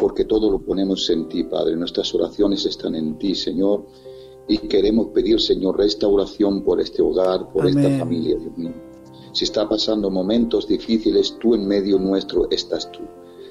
[0.00, 1.74] Porque todo lo ponemos en ti, Padre.
[1.74, 3.84] Nuestras oraciones están en ti, Señor.
[4.46, 8.74] Y queremos pedir, Señor, restauración por este hogar, por esta familia, Dios mío.
[9.32, 13.00] Si está pasando momentos difíciles, tú en medio nuestro estás tú.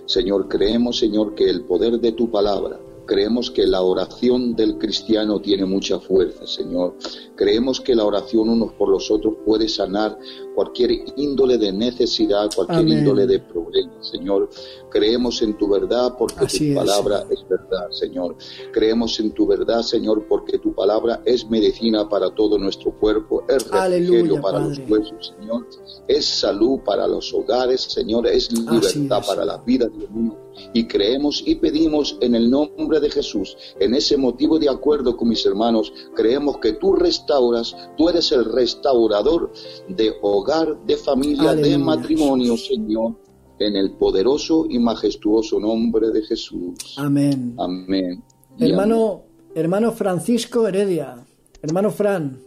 [0.05, 5.39] Señor, creemos, Señor, que el poder de tu palabra, Creemos que la oración del cristiano
[5.39, 6.95] tiene mucha fuerza, Señor.
[7.35, 10.17] Creemos que la oración unos por los otros puede sanar
[10.55, 14.49] cualquier índole de necesidad, cualquier índole de problema, Señor.
[14.89, 18.37] Creemos en tu verdad porque tu palabra es verdad, Señor.
[18.71, 23.69] Creemos en tu verdad, Señor, porque tu palabra es medicina para todo nuestro cuerpo, es
[23.69, 25.67] refrigerio para los huesos, Señor.
[26.07, 28.27] Es salud para los hogares, Señor.
[28.27, 33.09] Es libertad para la vida, Dios mío y creemos y pedimos en el nombre de
[33.09, 38.31] Jesús, en ese motivo de acuerdo con mis hermanos, creemos que tú restauras, tú eres
[38.31, 39.51] el restaurador
[39.87, 43.15] de hogar, de familia, de matrimonio, Señor,
[43.59, 46.95] en el poderoso y majestuoso nombre de Jesús.
[46.97, 47.55] Amén.
[47.57, 48.23] Amén.
[48.59, 51.25] Hermano, hermano Francisco Heredia,
[51.61, 52.39] hermano Fran,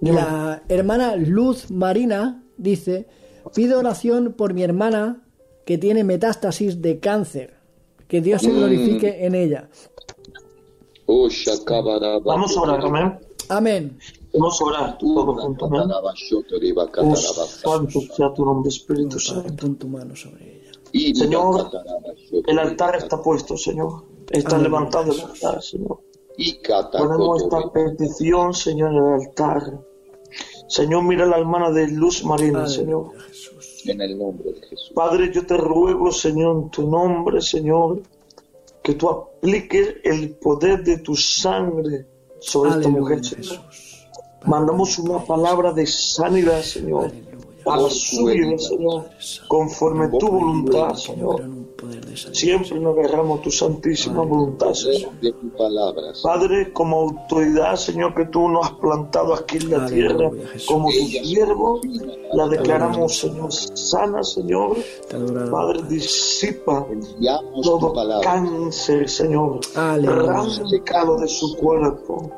[0.00, 3.06] la hermana Luz Marina dice,
[3.54, 5.25] pido oración por mi hermana
[5.66, 7.48] que tiene metástasis de cáncer.
[8.08, 9.68] que Dios se glorifique en ella.
[12.24, 13.18] Vamos a orar, amén.
[13.48, 13.98] Amén.
[14.32, 15.88] Vamos a orar todos juntos, amén.
[17.16, 19.56] Santo sea tu nombre, Espíritu Santo.
[19.56, 21.14] Pon tu mano sobre ella.
[21.16, 21.68] Señor,
[22.46, 24.04] el altar está puesto, Señor.
[24.30, 25.98] Está levantado el altar, Señor.
[26.92, 29.80] Ponemos esta petición, Señor, en el altar.
[30.68, 33.12] Señor, mira la hermana de Luz Marina, Señor.
[33.86, 34.92] En el nombre de Jesús.
[34.94, 38.02] Padre, yo te ruego, Señor, en tu nombre, Señor,
[38.82, 42.06] que tú apliques el poder de tu sangre
[42.40, 43.60] sobre esta mujer, Señor.
[44.44, 47.10] Mandamos una palabra de sanidad, Señor,
[47.66, 49.10] para su vida, Señor,
[49.48, 51.42] conforme tu voluntad, Señor.
[52.32, 55.10] Siempre nos agarramos tu santísima voluntad, Señor.
[56.22, 60.30] Padre, como autoridad, Señor, que tú nos has plantado aquí en la tierra,
[60.68, 61.80] como tu siervo,
[62.32, 64.76] la declaramos, Señor, sana, Señor.
[65.50, 66.86] Padre, disipa
[67.62, 67.92] todo
[68.22, 72.30] cáncer, Señor, arrancado de su cuerpo.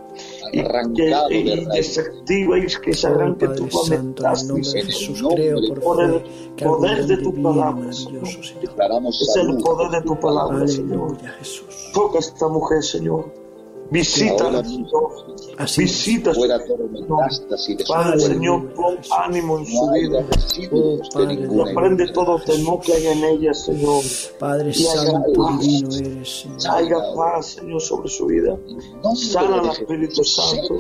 [0.53, 1.99] Y, Arrancado que, de y raíz.
[2.29, 6.23] y que se Oh, arranque Padre tu Santo, en Jesús, creo por el
[6.57, 8.23] que poder de tu palabra, Señor.
[8.27, 11.17] Es el poder de tu palabra, Señor.
[11.93, 13.48] Toca a esta mujer, Señor.
[13.91, 14.63] Visita,
[16.35, 16.43] su
[17.89, 20.27] Padre, Señor, pon ánimo en su vida.
[20.73, 22.13] Oh, de Padre, ninguna Reprende enfermedad.
[22.15, 24.03] todo temor que haya en ella, Señor.
[24.39, 25.61] Padre Santo paz.
[25.61, 26.59] divino eres, Señor.
[26.59, 28.59] Traiga paz, Señor, sobre su vida.
[29.03, 30.25] nombre Sánala, Espíritu.
[30.25, 30.77] Santo.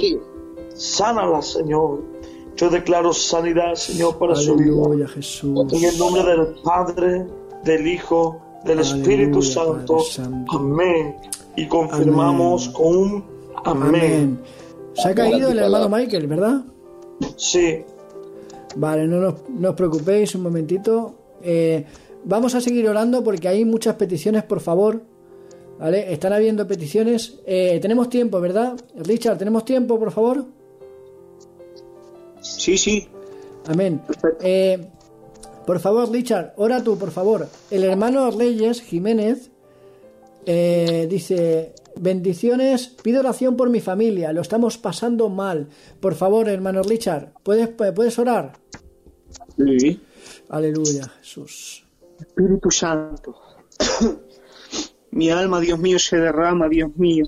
[0.74, 2.02] Sánala, Señor.
[2.56, 5.08] Yo declaro sanidad, Señor, para su vida.
[5.08, 5.72] Jesús.
[5.72, 7.26] En el nombre del Padre,
[7.64, 9.98] del Hijo, del Espíritu Santo.
[10.48, 11.16] Amén.
[11.56, 12.74] Y confirmamos Amén.
[12.74, 13.24] con un
[13.64, 13.88] amén.
[13.88, 14.40] Amén.
[14.94, 16.64] Se ha caído el hermano Michael, ¿verdad?
[17.36, 17.84] Sí.
[18.76, 21.14] Vale, no nos, no os preocupéis un momentito.
[21.42, 21.84] Eh,
[22.24, 25.02] vamos a seguir orando porque hay muchas peticiones, por favor.
[25.78, 26.12] ¿Vale?
[26.12, 27.38] Están habiendo peticiones.
[27.46, 28.76] Eh, tenemos tiempo, ¿verdad?
[28.96, 30.44] Richard, ¿tenemos tiempo, por favor?
[32.40, 33.08] Sí, sí.
[33.68, 34.00] Amén.
[34.40, 34.88] Eh,
[35.66, 37.46] por favor, Richard, ora tú, por favor.
[37.70, 39.50] El hermano Reyes Jiménez
[40.46, 45.68] eh, dice: Bendiciones, pido oración por mi familia, lo estamos pasando mal.
[46.00, 48.52] Por favor, hermano Richard, ¿puedes, puedes orar?
[49.56, 50.00] Sí.
[50.48, 51.84] Aleluya, Jesús.
[52.20, 53.36] Espíritu Santo.
[55.10, 57.26] Mi alma, Dios mío, se derrama, Dios mío,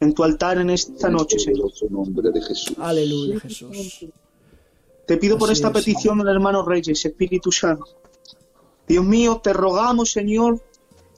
[0.00, 1.70] en tu altar en esta noche, Señor.
[1.80, 2.76] En nombre de Jesús.
[2.78, 4.06] Aleluya, Jesús.
[5.06, 7.86] Te pido por esta es, petición del hermano Reyes, Espíritu Santo.
[8.88, 10.60] Dios mío, te rogamos, Señor,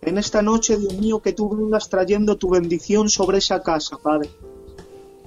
[0.03, 4.29] en esta noche, Dios mío, que tú vengas trayendo tu bendición sobre esa casa, Padre.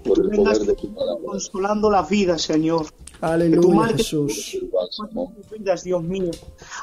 [0.03, 0.59] Que el vengas
[1.25, 2.85] consolando las vidas, Señor.
[2.85, 4.57] Que tú Aleluya, marques Jesús.
[4.59, 6.31] tus vidas, Dios mío.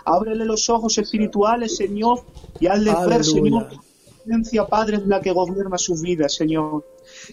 [0.06, 2.24] Ábrele los ojos espirituales, Señor,
[2.58, 3.22] y hazle ver.
[3.22, 3.82] Señor, que tu
[4.24, 6.86] presencia, Padre, es la que gobierna sus vidas, Señor.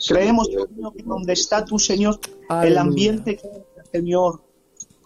[0.09, 2.19] Creemos, Dios mío, que donde está tú, Señor,
[2.63, 4.41] el ambiente cambia, Señor.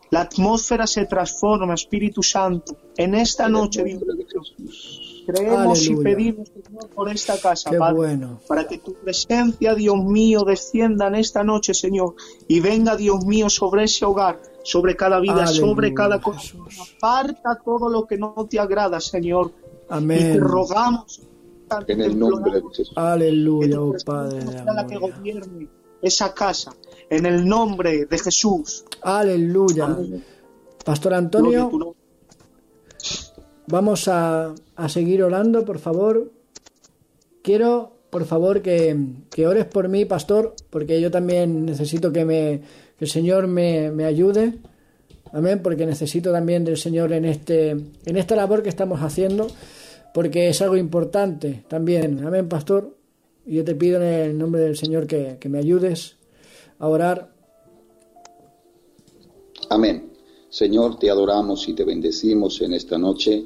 [0.10, 2.76] La atmósfera se transforma, Espíritu Santo.
[2.98, 8.40] En esta noche, Dios mío, creemos y pedimos, Señor, por esta casa, Qué Padre bueno.
[8.48, 12.16] para que tu presencia, Dios mío, descienda en esta noche, Señor,
[12.48, 16.56] y venga, Dios mío, sobre ese hogar, sobre cada vida, Aleluya, sobre cada cosa.
[16.98, 20.40] Aparta todo lo que no te agrada, Señor, y te Amén.
[20.40, 21.22] rogamos,
[21.88, 22.92] En el nombre de Jesús.
[22.96, 25.68] Aleluya, oh Padre de la que gobierne
[26.02, 26.74] esa casa,
[27.10, 28.86] en el nombre de Jesús.
[29.02, 29.98] Aleluya.
[30.84, 31.96] Pastor Antonio.
[33.68, 36.32] Vamos a, a seguir orando, por favor.
[37.42, 38.98] Quiero, por favor, que,
[39.30, 42.62] que ores por mí, pastor, porque yo también necesito que, me,
[42.98, 44.60] que el Señor me, me ayude.
[45.32, 49.48] Amén, porque necesito también del Señor en, este, en esta labor que estamos haciendo,
[50.14, 52.26] porque es algo importante también.
[52.26, 52.96] Amén, pastor.
[53.46, 56.16] Y yo te pido en el nombre del Señor que, que me ayudes
[56.80, 57.34] a orar.
[59.70, 60.12] Amén.
[60.50, 63.44] Señor, te adoramos y te bendecimos en esta noche.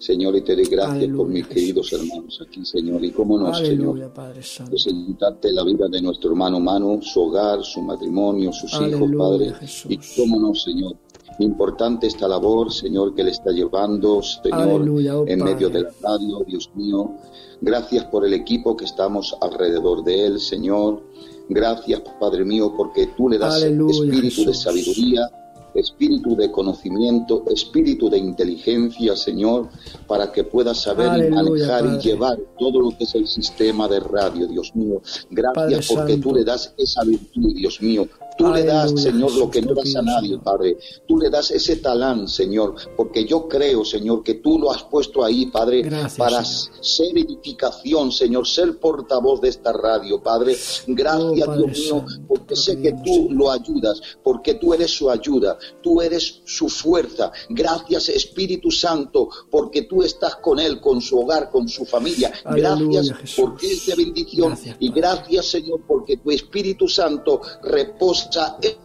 [0.00, 1.54] Señor, y te doy gracias Aleluya, por mis Jesús.
[1.54, 3.04] queridos hermanos aquí, Señor.
[3.04, 4.70] Y cómo no, Señor, Aleluya, Padre Santo.
[4.70, 9.52] presentarte la vida de nuestro hermano Manu, su hogar, su matrimonio, sus hijos, Padre.
[9.60, 9.90] Jesús.
[9.90, 10.96] Y cómo no, Señor.
[11.38, 15.54] Importante esta labor, Señor, que le está llevando, Señor, oh en Padre.
[15.54, 17.12] medio de la radio, Dios mío.
[17.60, 21.02] Gracias por el equipo que estamos alrededor de él, Señor.
[21.50, 25.28] Gracias, Padre mío, porque tú le das Aleluya, espíritu de sabiduría,
[25.74, 29.68] espíritu de conocimiento, espíritu de inteligencia, Señor,
[30.06, 31.96] para que pueda saber y manejar Padre.
[31.96, 35.00] y llevar todo lo que es el sistema de radio, Dios mío.
[35.30, 36.28] Gracias Padre porque Santo.
[36.28, 38.08] tú le das esa virtud, Dios mío.
[38.40, 40.78] Tú le das, Señor, lo que no das a nadie, Padre.
[41.06, 45.22] Tú le das ese talán, Señor, porque yo creo, Señor, que tú lo has puesto
[45.22, 45.86] ahí, Padre,
[46.16, 50.56] para ser edificación, Señor, ser portavoz de esta radio, Padre.
[50.86, 55.58] Gracias, oh, Dios mío, porque sé que tú lo ayudas, porque tú eres su ayuda,
[55.82, 57.30] tú eres su fuerza.
[57.50, 62.32] Gracias, Espíritu Santo, porque tú estás con él, con su hogar, con su familia.
[62.44, 68.29] Gracias porque es de bendición y gracias, Señor, porque tu Espíritu Santo reposa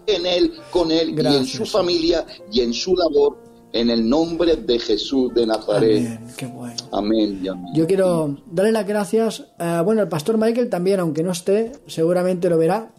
[0.07, 3.45] en él, con él y en su familia y en su labor
[3.75, 6.07] en el nombre de Jesús de Nazaret.
[6.07, 6.75] Amén, qué bueno.
[6.93, 7.43] Amén,
[7.73, 12.49] Yo quiero darle las gracias, a, bueno, el pastor Michael también, aunque no esté, seguramente
[12.49, 12.93] lo verá.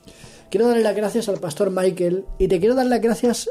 [0.50, 3.48] Quiero darle las gracias al pastor Michael y te quiero dar las gracias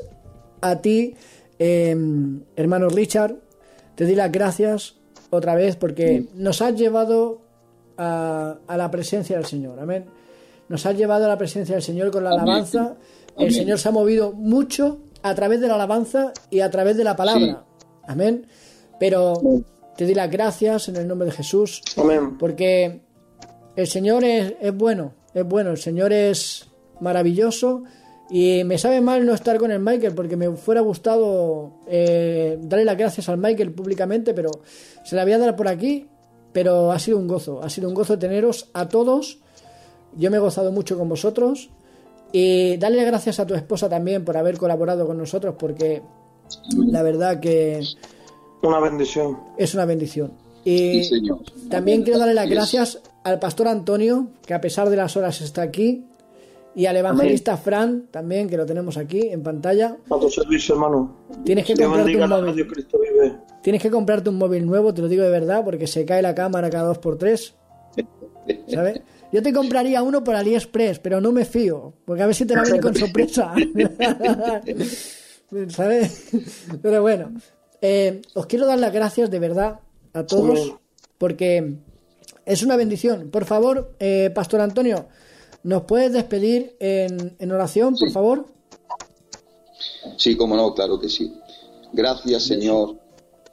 [0.62, 1.16] a ti,
[1.58, 3.38] em, hermano Richard.
[3.96, 4.96] Te di las gracias
[5.32, 7.42] otra vez porque nos has llevado
[7.98, 9.80] a, la presencia del Señor.
[9.80, 10.06] Amén.
[10.68, 12.96] Nos has llevado a la presencia del Señor con la alabanza.
[13.38, 17.04] El Señor se ha movido mucho a través de la alabanza y a través de
[17.04, 17.66] la palabra.
[18.08, 18.48] Amén.
[19.00, 19.34] Pero
[19.96, 21.82] te di las gracias en el nombre de Jesús.
[21.98, 22.38] Amén.
[22.38, 23.02] Porque
[23.76, 26.68] el Señor es, bueno, es bueno, el Señor es
[27.00, 27.84] maravilloso.
[28.30, 32.86] Y me sabe mal no estar con el Michael porque me fuera gustado eh, darle
[32.86, 34.50] las gracias al Michael públicamente, pero
[35.04, 36.08] se la voy a dar por aquí.
[36.52, 39.40] Pero ha sido un gozo, ha sido un gozo teneros a todos.
[40.16, 41.70] Yo me he gozado mucho con vosotros
[42.32, 46.02] y darle gracias a tu esposa también por haber colaborado con nosotros, porque
[46.76, 47.82] la verdad que...
[48.62, 49.38] Una bendición.
[49.58, 50.34] Es una bendición.
[50.64, 51.30] Y
[51.70, 55.62] también quiero darle las gracias al pastor Antonio, que a pesar de las horas está
[55.62, 56.06] aquí,
[56.76, 59.96] y al evangelista Fran, también, que lo tenemos aquí en pantalla.
[60.10, 61.16] A tu servicio, hermano.
[61.46, 62.68] Tienes que comprarte un móvil.
[63.62, 66.36] Tienes que comprarte un móvil nuevo, te lo digo de verdad, porque se cae la
[66.36, 67.56] cámara cada dos por tres.
[68.68, 69.02] ¿Sabes?
[69.32, 72.56] Yo te compraría uno por AliExpress, pero no me fío, porque a ver si te
[72.56, 73.54] va a venir con sorpresa.
[75.70, 76.30] ¿Sabes?
[76.82, 77.34] Pero bueno,
[77.82, 79.80] eh, os quiero dar las gracias de verdad
[80.14, 80.76] a todos,
[81.18, 81.76] porque
[82.46, 83.30] es una bendición.
[83.30, 85.08] Por favor, eh, Pastor Antonio,
[85.64, 88.48] ¿nos puedes despedir en, oración, por favor?
[90.18, 91.34] Sí, como no, claro que sí.
[91.94, 92.98] Gracias, Señor,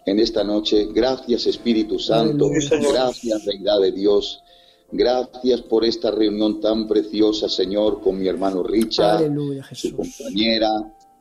[0.07, 0.89] en esta noche.
[0.93, 2.51] Gracias, Espíritu Santo.
[2.93, 4.41] Gracias, Deidad de Dios.
[4.94, 9.24] Gracias por esta reunión tan preciosa, Señor, con mi hermano Richard,
[9.73, 10.69] su compañera,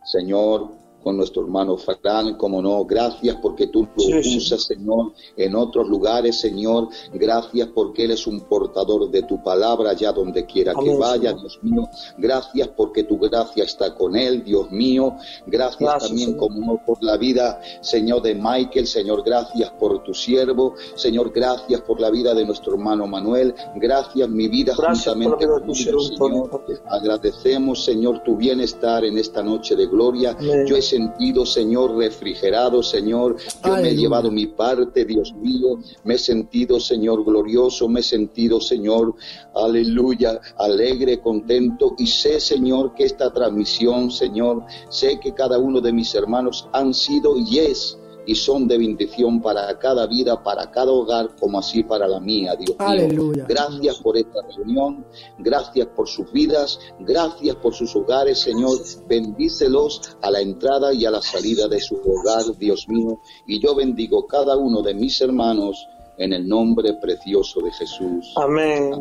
[0.04, 5.88] Señor, con nuestro hermano Fran, como no, gracias porque tú lo usas, Señor, en otros
[5.88, 10.96] lugares, Señor, gracias porque Él es un portador de tu palabra allá donde quiera que
[10.96, 11.88] vaya, Dios mío,
[12.18, 15.16] gracias porque tu gracia está con Él, Dios mío,
[15.48, 20.76] gracias, también, como no, por la vida, Señor, de Michael, Señor, gracias por tu siervo,
[20.96, 26.66] Señor, gracias por la vida de nuestro hermano Manuel, gracias mi vida juntamente con Señor,
[26.88, 33.38] agradecemos, Señor, tu bienestar en esta noche de gloria, yo he sentido, Señor, refrigerado, Señor.
[33.66, 35.80] Yo me he llevado mi parte, Dios mío.
[36.04, 37.88] Me he sentido, Señor, glorioso.
[37.88, 39.16] Me he sentido, Señor,
[39.56, 41.96] aleluya, alegre, contento.
[41.98, 46.94] Y sé, Señor, que esta transmisión, Señor, sé que cada uno de mis hermanos han
[46.94, 51.84] sido y es y son de bendición para cada vida, para cada hogar, como así
[51.84, 53.34] para la mía, Dios mío.
[53.48, 55.06] Gracias por esta reunión,
[55.40, 58.78] gracias por sus vidas, gracias por sus hogares, Señor.
[59.08, 63.20] Bendícelos a la entrada y a la salida de su hogar, Dios mío.
[63.48, 65.88] Y yo bendigo cada uno de mis hermanos
[66.18, 68.34] en el nombre precioso de Jesús.
[68.36, 68.92] Amén.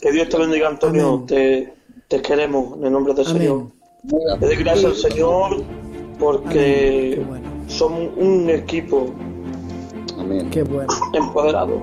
[0.00, 1.24] Que Dios te bendiga, Antonio.
[1.26, 1.74] Te,
[2.06, 3.72] te, queremos en el nombre del Señor.
[4.02, 5.62] Le doy gracias al Señor
[6.18, 7.22] porque
[7.68, 9.12] somos un equipo
[10.18, 10.50] Amén.
[10.50, 10.88] Qué bueno.
[11.12, 11.82] empoderado.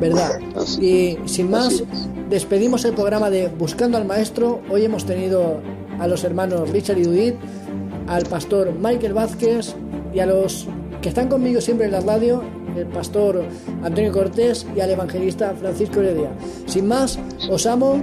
[0.00, 0.38] ¿Verdad?
[0.80, 1.82] y sin más,
[2.30, 4.60] despedimos el programa de Buscando al Maestro.
[4.70, 5.60] Hoy hemos tenido
[5.98, 7.34] a los hermanos Richard y Judith,
[8.06, 9.74] al pastor Michael Vázquez
[10.14, 10.66] y a los
[11.02, 12.42] que están conmigo siempre en la radio,
[12.76, 13.44] el pastor
[13.82, 16.30] Antonio Cortés y al evangelista Francisco Heredia.
[16.66, 17.18] Sin más,
[17.50, 18.02] os amo,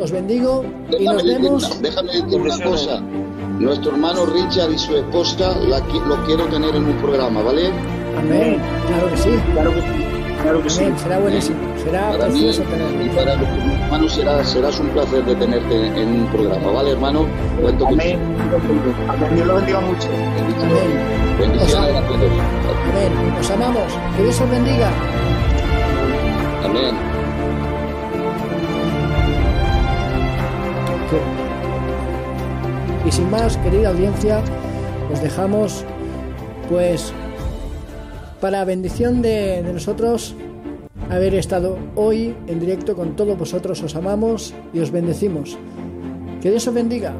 [0.00, 0.64] os bendigo
[0.98, 1.82] y nos vemos.
[1.82, 3.02] déjame decir una cosa.
[3.62, 7.70] Nuestro hermano Richard y su esposa lo quiero tener en un programa, ¿vale?
[8.18, 8.60] Amén.
[8.88, 9.30] Claro que sí.
[9.52, 9.86] Claro que sí.
[10.42, 10.92] Claro que sí.
[10.96, 11.58] Será buenísimo.
[11.84, 16.22] Será para precioso mí, Y para los hermanos será, serás un placer de tenerte en
[16.22, 17.26] un programa, ¿vale, hermano?
[17.60, 18.18] Cuento Amén.
[19.08, 19.34] Amén.
[19.36, 20.08] Dios lo bendiga mucho.
[20.60, 21.38] Amén.
[21.38, 22.20] Bendiciones a todos.
[22.20, 23.34] Amén.
[23.38, 23.92] Os amamos.
[24.16, 24.90] Que Dios os bendiga.
[26.64, 27.11] Amén.
[33.12, 34.42] Sin más, querida audiencia,
[35.12, 35.84] os dejamos
[36.70, 37.12] pues
[38.40, 40.34] para bendición de, de nosotros
[41.10, 43.82] haber estado hoy en directo con todos vosotros.
[43.82, 45.58] Os amamos y os bendecimos.
[46.40, 47.12] Que Dios os bendiga.